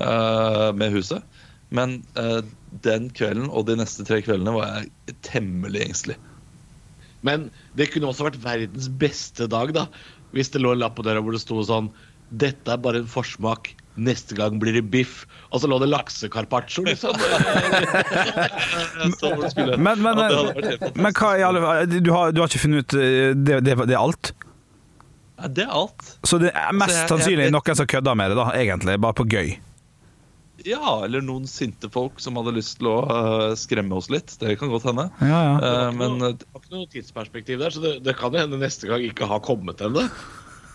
eh, 0.01 0.69
med 0.75 0.97
huset. 0.97 1.23
Men 1.71 2.01
eh, 2.19 2.41
den 2.83 3.07
kvelden 3.15 3.47
og 3.47 3.69
de 3.69 3.77
neste 3.79 4.03
tre 4.07 4.19
kveldene 4.25 4.55
var 4.55 4.81
jeg 4.81 5.17
temmelig 5.27 5.87
engstelig. 5.87 6.19
Men 7.25 7.47
det 7.79 7.89
kunne 7.93 8.11
også 8.11 8.27
vært 8.27 8.43
verdens 8.43 8.91
beste 8.91 9.47
dag, 9.51 9.71
da. 9.75 9.87
Hvis 10.35 10.51
det 10.51 10.61
lå 10.61 10.75
en 10.75 10.83
lapp 10.83 10.97
på 10.99 11.07
døra 11.07 11.23
hvor 11.23 11.35
det 11.35 11.41
sto 11.41 11.61
sånn 11.63 11.87
Dette 12.27 12.73
er 12.73 12.81
bare 12.83 12.99
en 12.99 13.07
forsmak. 13.07 13.71
Neste 13.97 14.35
gang 14.37 14.59
blir 14.61 14.75
det 14.77 14.83
biff. 14.93 15.23
Og 15.51 15.61
så 15.63 15.67
lå 15.71 15.79
det 15.81 15.87
laksekarpaccio, 15.89 16.83
liksom. 16.85 17.17
Så 19.19 19.35
det 19.41 19.51
skulle- 19.51 19.77
Men, 19.77 20.01
men, 20.01 20.17
men, 20.17 20.31
men 20.95 21.13
hva 21.17 21.31
i 21.39 21.43
alle 21.45 21.85
du 21.87 22.11
har, 22.13 22.31
du 22.31 22.41
har 22.43 22.47
ikke 22.51 22.61
funnet 22.61 22.85
ut 22.85 22.93
eh, 22.99 23.31
det, 23.35 23.59
det, 23.65 23.75
det 23.87 23.95
er 23.95 24.01
alt? 24.01 24.33
Ja, 25.37 25.47
Det 25.53 25.63
er 25.67 25.73
alt. 25.83 26.11
Så 26.25 26.39
det 26.41 26.51
er 26.53 26.73
mest 26.73 26.89
Altså, 26.91 26.99
jeg- 26.99 27.09
sannsynlig 27.13 27.45
jeg- 27.47 27.53
noen 27.57 27.75
som 27.81 27.87
kødder 27.89 28.15
med 28.17 28.31
det, 28.33 28.37
da, 28.37 28.45
egentlig. 28.57 28.99
Bare 29.01 29.13
på 29.17 29.25
gøy. 29.29 29.57
Ja, 30.65 31.03
eller 31.05 31.21
noen 31.21 31.45
sinte 31.47 31.87
folk 31.93 32.17
som 32.19 32.35
hadde 32.35 32.51
lyst 32.57 32.79
til 32.79 32.87
å 32.89 32.95
uh, 33.05 33.53
skremme 33.55 33.93
oss 33.95 34.09
litt. 34.09 34.33
Det 34.41 34.55
kan 34.59 34.69
godt 34.73 34.87
hende. 34.89 35.05
Ja, 35.21 35.41
ja. 35.45 35.57
Uh, 35.61 35.91
men 35.95 36.17
det 36.23 36.31
var 36.49 36.59
ikke 36.63 36.73
noe 36.73 36.87
tidsperspektiv 36.91 37.59
der, 37.61 37.69
så 37.71 37.79
det, 37.83 37.91
det 38.03 38.15
kan 38.17 38.33
jo 38.33 38.41
hende 38.41 38.57
neste 38.59 38.87
gang 38.89 39.01
ikke 39.05 39.29
har 39.29 39.39
kommet 39.45 39.79
ennå. 39.85 40.07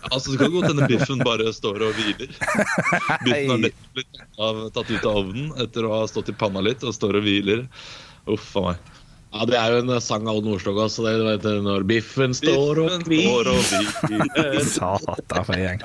Altså, 0.09 0.33
det 0.33 0.39
kan 0.41 0.53
godt 0.53 0.69
hende 0.71 0.87
biffen 0.91 1.21
bare 1.23 1.53
står 1.55 1.85
og 1.87 1.99
hviler. 1.99 2.33
Biffen 3.25 3.53
har 3.53 3.61
blitt 3.63 4.23
tatt 4.75 4.91
ut 4.91 5.05
av 5.05 5.21
ovnen 5.23 5.53
etter 5.63 5.87
å 5.87 5.93
ha 5.99 6.09
stått 6.09 6.33
i 6.33 6.37
panna 6.37 6.63
litt 6.65 6.83
og 6.83 6.95
står 6.95 7.19
og 7.19 7.27
hviler. 7.27 7.63
Uff 8.33 8.51
a 8.59 8.67
meg. 8.69 8.91
Ja, 9.33 9.47
det 9.49 9.57
er 9.57 9.73
jo 9.73 9.79
en 9.81 9.95
sang 10.03 10.27
av 10.29 10.37
Odd 10.37 10.45
Nordstoga 10.45 10.85
også. 10.85 11.07
Det 11.07 11.15
vet 11.25 11.47
når 11.65 11.87
biffen 11.89 12.35
står 12.37 12.83
og 12.83 13.07
Biffen 13.09 13.25
står 13.25 13.49
og 13.49 13.63
hviler. 13.65 14.29
hviler. 14.29 14.61
Satan, 14.69 15.41
for 15.41 15.55
en 15.57 15.63
gjeng. 15.63 15.83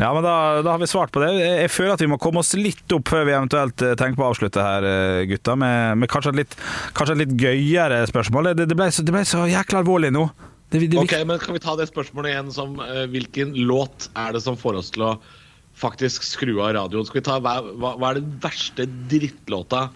Ja, 0.00 0.14
men 0.14 0.24
da, 0.24 0.62
da 0.64 0.70
har 0.70 0.80
vi 0.80 0.86
svart 0.88 1.12
på 1.12 1.20
det. 1.20 1.28
Jeg 1.44 1.70
føler 1.74 1.92
at 1.92 2.00
vi 2.00 2.08
må 2.08 2.16
komme 2.20 2.40
oss 2.40 2.54
litt 2.56 2.94
opp 2.96 3.10
før 3.12 3.26
vi 3.28 3.34
eventuelt 3.36 3.82
eh, 3.84 3.92
tenker 4.00 4.16
på 4.16 4.24
å 4.24 4.30
avslutte 4.32 4.64
her, 4.64 4.86
eh, 4.88 5.24
gutta, 5.28 5.58
med, 5.60 6.00
med 6.00 6.08
kanskje, 6.08 6.32
et 6.32 6.40
litt, 6.40 6.56
kanskje 6.96 7.18
et 7.18 7.22
litt 7.26 7.34
gøyere 7.42 7.98
spørsmål. 8.08 8.54
Det, 8.56 8.70
det, 8.70 8.78
ble 8.80 8.88
så, 8.96 9.04
det 9.04 9.12
ble 9.12 9.26
så 9.28 9.44
jækla 9.50 9.82
alvorlig 9.82 10.14
nå. 10.16 10.24
Det, 10.70 10.86
det, 10.86 10.98
Ok, 10.98 11.14
men 11.26 11.38
Kan 11.42 11.56
vi 11.56 11.62
ta 11.62 11.74
det 11.78 11.88
spørsmålet 11.90 12.34
igjen 12.34 12.52
som 12.54 12.76
uh, 12.78 13.04
hvilken 13.10 13.54
låt 13.66 14.10
er 14.18 14.36
det 14.36 14.42
som 14.44 14.58
får 14.58 14.78
oss 14.80 14.92
til 14.94 15.06
å 15.08 15.14
faktisk 15.80 16.26
skru 16.26 16.54
av 16.60 16.74
radioen? 16.76 17.06
Skal 17.08 17.20
vi 17.20 17.26
ta, 17.26 17.40
hva, 17.42 17.58
hva, 17.74 17.96
hva 17.98 18.12
er 18.12 18.20
den 18.20 18.30
verste 18.42 18.86
drittlåta 19.10 19.88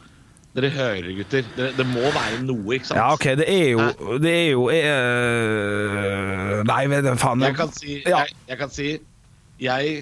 dere 0.55 0.71
hører, 0.75 1.11
gutter? 1.19 1.47
Det, 1.57 1.73
det 1.79 1.87
må 1.91 2.03
være 2.15 2.43
noe, 2.47 2.77
ikke 2.77 2.91
sant? 2.91 2.99
Ja, 2.99 3.09
OK, 3.15 3.27
det 3.39 3.49
er 3.51 3.69
jo 3.75 4.19
Det 4.23 4.35
er 4.35 4.49
jo 4.53 4.69
uh, 4.71 6.61
Nei, 6.71 6.83
vet 6.91 7.07
du 7.07 7.15
faen. 7.21 7.47
Jeg 7.47 7.59
kan 7.59 7.75
si 7.75 7.99
jeg, 8.03 8.39
jeg, 8.51 8.61
kan 8.61 8.73
si, 8.73 8.95
jeg 9.63 9.99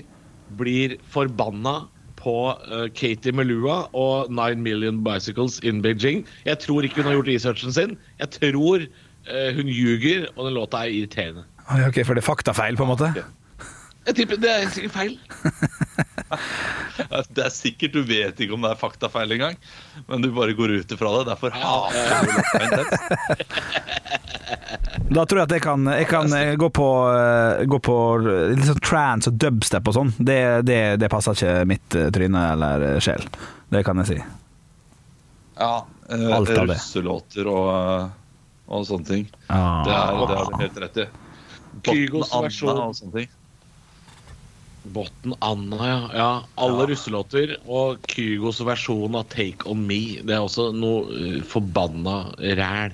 blir 0.57 0.97
forbanna 1.13 1.83
på 2.23 2.37
uh, 2.55 2.87
Katie 2.95 3.35
Melua 3.35 3.87
og 3.99 4.31
Nine 4.31 4.63
Million 4.63 5.01
Bicycles 5.05 5.59
in 5.67 5.83
Beijing. 5.83 6.25
Jeg 6.47 6.61
tror 6.63 6.87
ikke 6.87 7.03
hun 7.03 7.11
har 7.11 7.19
gjort 7.19 7.33
researchen 7.33 7.75
sin. 7.75 7.97
Jeg 8.23 8.31
tror 8.39 8.87
hun 9.57 9.69
ljuger, 9.71 10.21
og 10.37 10.43
den 10.49 10.55
låta 10.59 10.77
er 10.87 10.91
irriterende. 10.97 11.45
Ok, 11.87 11.97
For 12.05 12.13
det 12.19 12.23
er 12.25 12.27
faktafeil, 12.27 12.75
på 12.77 12.83
en 12.87 12.91
måte? 12.91 13.09
Jeg 14.03 14.15
tipper 14.19 14.37
Det 14.43 14.51
er 14.51 14.65
sikkert 14.75 14.95
feil. 14.97 15.13
Det 17.37 17.43
er 17.45 17.53
sikkert, 17.53 17.93
Du 17.95 18.03
vet 18.09 18.41
ikke 18.41 18.55
om 18.57 18.63
det 18.65 18.71
er 18.73 18.79
faktafeil 18.81 19.33
engang, 19.37 19.57
men 20.09 20.23
du 20.25 20.29
bare 20.35 20.55
går 20.57 20.71
ut 20.81 20.93
ifra 20.97 21.11
det. 21.19 21.25
Derfor 21.31 21.51
hater 21.55 22.25
du 22.25 22.29
låta 22.33 22.59
intenst. 22.67 23.03
Da 25.13 25.25
tror 25.29 25.39
jeg 25.43 25.47
at 25.47 25.53
jeg 25.57 25.63
kan, 25.65 25.81
jeg 25.93 26.07
kan 26.09 26.33
eh, 26.37 26.55
gå 26.61 26.69
på, 26.73 26.87
eh, 27.13 27.65
gå 27.69 27.79
på 27.85 27.97
litt 28.25 28.65
sånn 28.69 28.81
trance 28.85 29.29
og 29.31 29.37
dubstep 29.41 29.89
og 29.91 29.95
sånn. 29.97 30.11
Det, 30.19 30.39
det, 30.69 30.79
det 31.03 31.09
passer 31.13 31.33
ikke 31.37 31.65
mitt 31.69 31.95
eh, 31.99 32.09
tryne 32.15 32.41
eller 32.55 32.77
eh, 32.95 33.01
sjel. 33.05 33.23
Det 33.73 33.83
kan 33.87 33.97
jeg 34.03 34.09
si. 34.13 34.19
Ja, 35.61 35.75
eh, 36.09 36.27
Alt 36.33 36.51
av 36.57 36.67
det. 36.73 36.77
russelåter 36.79 37.45
og, 37.53 37.69
eh, 37.77 38.05
og 38.69 38.87
sånne 38.89 39.07
ting. 39.09 39.25
Det 39.27 39.51
Ah. 39.51 39.83
er, 39.87 40.27
det 40.27 40.37
har 40.39 40.51
du 40.51 40.57
helt 40.63 40.79
rett 40.85 40.97
i. 40.97 41.07
Kygos 41.83 42.29
Botten 42.31 42.43
versjon. 42.47 42.71
Anna 42.71 42.87
og 42.89 42.95
sånne 42.99 43.13
ting. 43.21 43.29
Botten 44.93 45.35
Anna, 45.41 45.79
ja. 45.87 45.99
ja 46.15 46.31
alle 46.59 46.83
Ja. 46.83 46.87
russelåter. 46.91 47.57
Og 47.69 48.01
Kygos 48.11 48.61
versjon 48.67 49.15
av 49.15 49.29
Take 49.31 49.67
On 49.71 49.87
Me. 49.87 50.19
Det 50.23 50.35
er 50.35 50.43
også 50.43 50.71
noe 50.75 51.07
eh, 51.13 51.41
forbanna 51.47 52.17
ræl. 52.59 52.93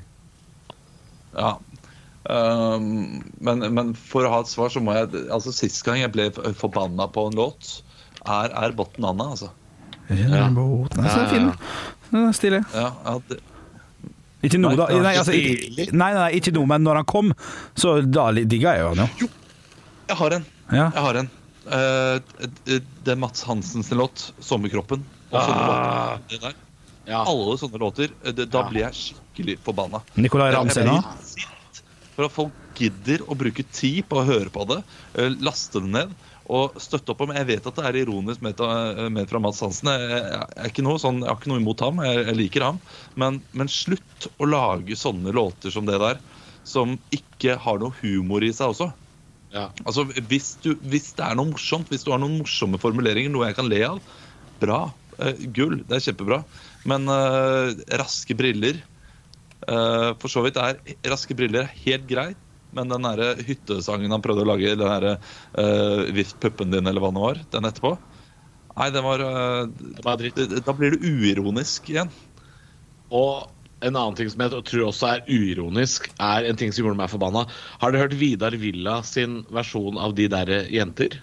Ja. 1.39 1.55
Um, 2.29 3.23
men, 3.41 3.63
men 3.73 3.95
for 3.97 4.27
å 4.27 4.33
ha 4.35 4.41
et 4.45 4.51
svar, 4.51 4.69
så 4.69 4.83
må 4.85 4.93
jeg 4.93 5.29
Altså 5.33 5.53
Sist 5.55 5.81
gang 5.87 5.97
jeg 6.03 6.11
ble 6.13 6.27
forbanna 6.59 7.07
på 7.09 7.23
en 7.31 7.37
låt, 7.39 7.79
er, 8.27 8.53
er 8.53 8.75
Botten 8.77 9.07
Anna, 9.09 9.31
altså. 9.33 9.49
Ja. 10.11 10.49
Båten 10.53 11.05
er 11.05 11.09
så 11.15 11.23
Ja, 11.23 11.29
fin. 11.33 11.47
ja. 11.49 11.55
Den 12.11 12.27
er 12.29 12.33
Stilig. 12.37 12.61
Ja, 12.75 12.91
ja, 13.07 13.15
det, 13.31 13.39
Ikke 14.43 14.59
nå, 14.63 14.71
da. 14.79 14.87
Nei, 14.95 15.15
ikke 15.17 15.23
altså, 15.25 15.33
ikke, 15.35 15.87
nei, 15.99 16.13
nei, 16.15 16.29
ikke 16.39 16.53
nå, 16.55 16.63
men 16.71 16.85
når 16.87 17.01
han 17.01 17.09
kom, 17.11 17.33
så 17.75 17.97
da 18.07 18.29
digga 18.39 18.77
jeg 18.77 18.85
jo 18.85 18.93
han 18.95 19.09
jo. 19.19 19.29
jeg 20.09 20.17
har 20.21 20.37
en. 20.37 20.45
Ja. 20.71 20.85
Jeg 20.95 21.03
har 21.09 21.19
en. 21.25 21.31
Eh, 21.69 22.21
det 23.05 23.13
er 23.13 23.19
Mats 23.19 23.43
Hansens 23.49 23.91
låt, 23.91 24.31
'Sommerkroppen'. 24.41 25.03
Og 25.33 25.43
sånne 25.43 25.65
Ah. 25.67 26.17
låter, 26.17 26.41
der. 26.41 26.55
Ja. 27.07 27.25
Alle 27.25 27.59
sånne 27.59 27.79
låter. 27.83 28.09
eh, 28.25 28.33
Det, 28.33 28.49
da 28.51 28.59
Ja. 28.63 28.69
blir 28.71 28.81
jeg 28.87 28.93
skikkelig 28.95 29.59
forbanna. 29.65 30.03
Nicolay 30.17 30.53
Ramsey 30.55 30.85
nå. 30.85 31.03
For 32.17 32.25
at 32.25 32.33
folk 32.33 32.53
gidder 32.75 33.19
å 33.29 33.37
bruke 33.37 33.65
tid 33.73 34.05
på 34.09 34.17
å 34.23 34.25
høre 34.27 34.51
på 34.51 34.67
det, 34.69 34.83
eh, 35.17 35.29
laste 35.41 35.81
det 35.81 35.91
ned 35.91 36.15
og 36.49 36.79
støtte 36.81 37.13
opp 37.13 37.23
om 37.27 37.33
Jeg 37.37 37.49
vet 37.49 37.67
at 37.69 37.77
det 37.77 37.85
er 37.85 37.99
ironisk 38.01 38.45
av- 38.65 39.19
fra 39.29 39.41
Mads 39.45 39.61
Hansen. 39.61 39.91
Jeg, 39.93 40.23
jeg, 40.57 40.73
er 40.73 40.99
sånn, 41.03 41.21
jeg 41.23 41.29
har 41.29 41.37
ikke 41.37 41.53
noe 41.53 41.61
imot 41.61 41.85
ham, 41.85 42.01
jeg, 42.05 42.23
jeg 42.25 42.39
liker 42.39 42.65
ham. 42.65 42.79
Men, 43.21 43.43
men 43.53 43.69
slutt 43.69 44.31
å 44.39 44.49
lage 44.49 44.97
sånne 44.97 45.35
låter 45.37 45.75
som 45.75 45.87
det 45.89 45.99
der, 46.01 46.23
som 46.65 46.97
ikke 47.15 47.59
har 47.61 47.79
noe 47.83 47.93
humor 48.01 48.45
i 48.45 48.53
seg 48.57 48.73
også. 48.73 48.89
Ja. 49.53 49.69
Altså, 49.85 50.05
hvis, 50.29 50.55
du, 50.65 50.75
hvis 50.89 51.13
det 51.17 51.25
er 51.25 51.37
noe 51.39 51.53
morsomt, 51.53 51.89
hvis 51.93 52.05
du 52.05 52.13
har 52.13 52.21
noen 52.21 52.39
morsomme 52.41 52.81
formuleringer, 52.81 53.33
noe 53.33 53.49
jeg 53.49 53.59
kan 53.59 53.69
le 53.71 53.83
av, 53.89 54.01
bra. 54.61 54.81
Eh, 55.19 55.45
gull. 55.55 55.81
Det 55.89 55.99
er 55.99 56.05
kjempebra. 56.11 56.43
Men 56.89 57.09
eh, 57.13 57.73
raske 57.99 58.37
briller 58.39 58.79
eh, 58.79 60.11
For 60.21 60.31
så 60.31 60.45
vidt 60.45 60.61
er 60.63 60.79
raske 61.11 61.37
briller 61.37 61.67
er 61.67 61.81
helt 61.85 62.07
greit, 62.11 62.39
men 62.77 62.93
den 62.93 63.07
der 63.09 63.43
hyttesangen 63.47 64.13
han 64.13 64.25
prøvde 64.25 64.45
å 64.45 64.51
lage, 64.51 64.77
den 64.77 64.85
derre 64.85 65.17
uh, 65.59 66.09
'Vift 66.15 66.39
puppen 66.43 66.73
din', 66.75 66.89
eller 66.89 67.03
hva 67.03 67.13
det 67.15 67.25
var, 67.25 67.45
den 67.57 67.69
etterpå 67.69 67.97
Nei, 68.79 68.91
den 68.95 69.03
var 69.03 69.23
uh, 69.25 69.67
Det 69.67 70.05
var 70.07 70.19
dritt. 70.21 70.37
Da 70.63 70.75
blir 70.77 70.95
det 70.95 71.03
uironisk 71.03 71.89
igjen. 71.91 72.13
Og 73.11 73.49
en 73.81 73.97
annen 73.97 74.17
ting 74.19 74.29
som 74.31 74.43
jeg 74.43 74.53
tror 74.55 74.85
også 74.89 75.09
er 75.11 75.25
uironisk, 75.31 76.11
er 76.23 76.47
en 76.47 76.59
ting 76.59 76.71
som 76.75 76.85
gjorde 76.85 76.99
meg 77.01 77.11
forbanna. 77.13 77.45
Har 77.83 77.95
dere 77.95 78.07
hørt 78.07 78.19
Vidar 78.19 78.55
Villa 78.59 79.01
sin 79.07 79.41
versjon 79.55 79.99
av 79.99 80.15
De 80.19 80.29
derre 80.31 80.65
jenter? 80.71 81.21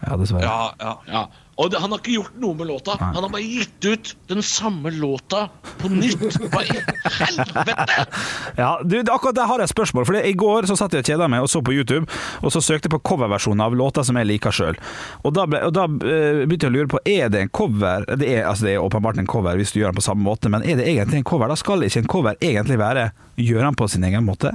Ja, 0.00 0.16
dessverre. 0.20 0.44
Ja, 0.44 0.74
ja. 0.80 0.94
Ja. 1.08 1.24
Og 1.54 1.70
det, 1.70 1.78
han 1.78 1.92
har 1.92 2.00
ikke 2.00 2.16
gjort 2.16 2.38
noe 2.42 2.56
med 2.58 2.66
låta. 2.66 2.96
Han 2.98 3.20
har 3.22 3.30
bare 3.30 3.44
gitt 3.46 3.86
ut 3.86 4.12
den 4.30 4.42
samme 4.42 4.90
låta 4.90 5.44
på 5.78 5.90
nytt. 5.92 6.24
Hva 6.50 6.64
i 6.64 6.72
helvete? 6.74 8.00
Ja, 8.54 8.78
du, 8.84 8.96
akkurat 9.10 9.34
der 9.34 9.48
har 9.50 9.60
jeg 9.60 9.68
et 9.68 9.72
spørsmål. 9.72 10.06
For 10.06 10.18
I 10.18 10.32
går 10.38 10.68
så 10.70 10.76
satt 10.78 10.94
jeg 10.94 11.04
og 11.04 11.08
kjeda 11.08 11.26
meg 11.30 11.44
og 11.44 11.50
så 11.50 11.60
på 11.64 11.74
YouTube, 11.74 12.06
og 12.42 12.52
så 12.54 12.62
søkte 12.62 12.88
jeg 12.88 12.94
på 12.94 13.02
coverversjonen 13.10 13.62
av 13.64 13.74
låter 13.76 14.06
som 14.06 14.18
jeg 14.18 14.28
liker 14.30 14.54
sjøl. 14.54 14.78
Og 15.22 15.34
og 15.34 15.72
da 15.74 15.84
eh, 15.86 16.44
begynte 16.44 16.68
jeg 16.68 16.72
å 16.72 16.74
lure 16.74 16.90
på 16.92 17.00
Er 17.10 17.32
det 17.32 17.40
en 17.42 17.50
cover 17.54 18.04
det 18.20 18.28
er, 18.30 18.44
altså 18.48 18.68
det 18.68 18.74
er 18.76 18.84
åpenbart 18.84 19.18
en 19.20 19.28
cover 19.30 19.58
hvis 19.58 19.74
du 19.74 19.80
gjør 19.80 19.92
den 19.92 19.98
på 19.98 20.06
samme 20.06 20.24
måte, 20.26 20.50
men 20.52 20.62
er 20.62 20.78
det 20.78 20.86
egentlig 20.88 21.22
en 21.22 21.26
cover? 21.26 21.50
Da 21.50 21.58
skal 21.58 21.82
ikke 21.86 22.04
en 22.04 22.10
cover 22.10 22.38
egentlig 22.40 22.78
være 22.80 23.08
gjøre 23.40 23.66
den 23.66 23.78
på 23.78 23.88
sin 23.90 24.06
egen 24.06 24.26
måte? 24.26 24.54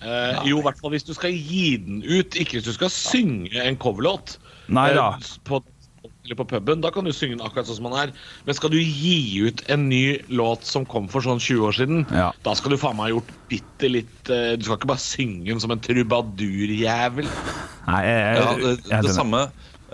Eh, 0.00 0.38
jo, 0.48 0.60
i 0.60 0.64
hvert 0.64 0.80
fall 0.80 0.94
hvis 0.94 1.04
du 1.04 1.12
skal 1.16 1.34
gi 1.34 1.74
den 1.80 2.00
ut, 2.06 2.36
ikke 2.40 2.56
hvis 2.56 2.68
du 2.70 2.72
skal 2.76 2.92
synge 2.92 3.60
en 3.60 3.76
coverlåt. 3.80 4.38
Nei 4.70 4.88
da. 4.96 5.12
Eh, 5.18 5.30
på, 5.48 5.60
eller 6.24 6.38
på 6.38 6.46
puben, 6.52 6.82
da 6.84 6.92
kan 6.94 7.06
du 7.08 7.12
synge 7.16 7.36
den 7.36 7.44
akkurat 7.44 7.68
sånn 7.68 7.80
som 7.80 7.88
den 7.90 7.98
er. 7.98 8.12
Men 8.46 8.56
skal 8.56 8.72
du 8.72 8.78
gi 8.78 9.42
ut 9.46 9.64
en 9.72 9.88
ny 9.90 10.20
låt 10.32 10.68
som 10.68 10.86
kom 10.88 11.08
for 11.10 11.24
sånn 11.26 11.42
20 11.42 11.66
år 11.66 11.76
siden, 11.80 12.04
Ja. 12.14 12.30
da 12.46 12.54
skal 12.58 12.74
du 12.74 12.78
faen 12.80 12.96
meg 12.98 13.10
ha 13.10 13.14
gjort 13.16 13.34
bitte 13.50 13.90
litt 13.90 14.30
eh, 14.30 14.54
Du 14.56 14.64
skal 14.68 14.78
ikke 14.78 14.92
bare 14.92 15.02
synge 15.02 15.50
den 15.50 15.60
som 15.62 15.74
en 15.74 15.82
trubadurjævel. 15.82 17.28
Nei, 17.90 18.02
jeg, 18.06 18.20
jeg, 18.20 18.36
jeg, 18.36 18.62
det, 18.62 18.76
jeg, 18.86 18.98
er 18.98 19.08
det 19.08 19.16
samme 19.16 19.44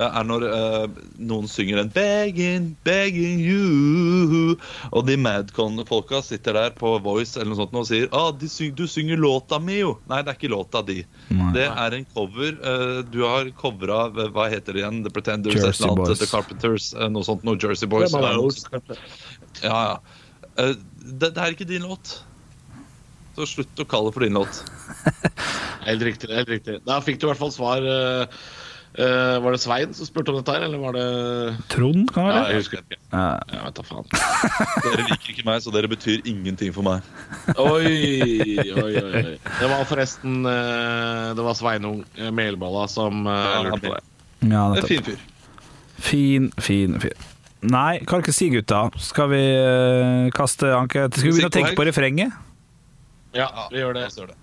er 0.05 0.27
når 0.29 0.45
uh, 0.51 0.99
noen 1.17 1.49
synger 1.49 1.81
en 1.81 1.91
'Begging, 1.93 2.69
begging 2.85 3.41
you', 3.41 4.57
og 4.93 5.07
de 5.09 5.17
Madcon-folka 5.17 6.21
sitter 6.25 6.59
der 6.59 6.75
på 6.77 6.97
Voice 7.05 7.37
eller 7.39 7.55
noe 7.55 7.61
sånt 7.63 7.79
og 7.81 7.89
sier 7.89 8.11
ah, 8.13 8.31
syng, 8.45 8.75
'Du 8.77 8.85
synger 8.91 9.17
låta 9.21 9.61
mi, 9.63 9.81
jo'. 9.81 9.97
Nei, 10.11 10.21
det 10.23 10.35
er 10.35 10.41
ikke 10.41 10.53
låta 10.53 10.85
di. 10.87 11.01
Nei. 11.31 11.53
Det 11.57 11.67
er 11.71 11.97
en 11.97 12.07
cover. 12.13 12.53
Uh, 12.61 13.01
du 13.07 13.23
har 13.25 13.49
covra 13.57 14.07
Hva 14.13 14.51
heter 14.53 14.77
det 14.77 14.85
igjen? 14.85 15.03
The 15.07 15.11
Pretenders? 15.11 15.57
Jersey 15.57 15.89
annet, 15.89 16.05
Boys. 16.05 16.21
The 16.21 16.31
Carpenters? 16.31 16.93
uh, 16.95 17.09
noe 17.09 17.25
sånt. 17.27 17.45
Noe 17.47 17.59
Jersey 17.61 17.89
Boys. 17.89 18.15
eller 18.15 18.37
noe. 18.37 19.01
Ja, 19.63 19.81
ja. 19.95 19.99
Eh, 20.57 20.75
det, 20.97 21.33
det 21.35 21.43
er 21.43 21.55
ikke 21.55 21.69
din 21.69 21.87
låt. 21.87 22.19
Så 23.37 23.47
slutt 23.49 23.83
å 23.83 23.89
kalle 23.89 24.11
det 24.11 24.17
for 24.17 24.25
din 24.25 24.39
låt. 24.39 24.63
Helt 25.87 26.03
riktig. 26.03 26.31
helt 26.33 26.49
riktig 26.51 26.81
Da 26.87 26.97
fikk 27.05 27.21
du 27.21 27.27
i 27.27 27.31
hvert 27.31 27.39
fall 27.39 27.53
svar. 27.55 27.85
eh, 27.85 28.41
Eh, 28.97 29.39
var 29.45 29.53
det 29.53 29.59
Svein 29.61 29.93
som 29.95 30.09
spurte 30.09 30.33
om 30.33 30.39
dette 30.39 30.53
her, 30.55 30.63
eller 30.65 30.81
var 30.81 30.95
det 30.97 31.57
Trond, 31.69 32.09
kan 32.15 32.31
det 32.31 32.33
Ja, 32.33 32.45
jeg 32.49 32.63
husker 32.63 32.81
ikke. 32.81 32.97
Ja. 33.13 33.27
Jeg 33.53 33.65
vet 33.67 33.77
da 33.77 33.85
faen. 33.85 34.07
Dere 34.87 35.05
liker 35.11 35.33
ikke 35.35 35.45
meg, 35.45 35.59
så 35.61 35.73
dere 35.75 35.91
betyr 35.93 36.23
ingenting 36.25 36.73
for 36.73 36.87
meg. 36.87 37.05
Oi, 37.61 38.57
oi, 38.73 38.95
oi. 39.03 39.23
Det 39.37 39.69
var 39.69 39.85
forresten 39.89 40.49
eh, 40.49 41.35
Det 41.37 41.45
var 41.45 41.59
Sveinung 41.59 42.01
eh, 42.17 42.33
Melballa 42.33 42.87
som 42.89 43.29
uh, 43.29 43.61
lurte 43.67 43.83
på 43.85 43.93
det. 43.99 44.01
Ja, 44.49 44.65
Det 44.73 44.87
er 44.87 44.89
fin 44.95 45.07
fyr. 45.11 45.21
Fin, 45.97 46.49
fin, 46.61 46.97
fin. 47.01 47.29
Nei, 47.67 48.01
kan 48.09 48.25
ikke 48.25 48.33
si, 48.37 48.49
gutta. 48.53 48.87
Skal 49.01 49.29
vi 49.33 49.45
kaste 50.37 50.73
anker? 50.77 51.11
Skal 51.13 51.29
vi 51.29 51.37
begynne 51.37 51.53
å 51.53 51.57
tenke 51.59 51.77
på 51.77 51.89
refrenget? 51.89 52.33
Ja, 53.37 53.51
vi 53.69 53.85
gjør 53.85 53.97
det. 53.97 54.09
La 54.09 54.23
gjør 54.23 54.33
det. 54.33 54.41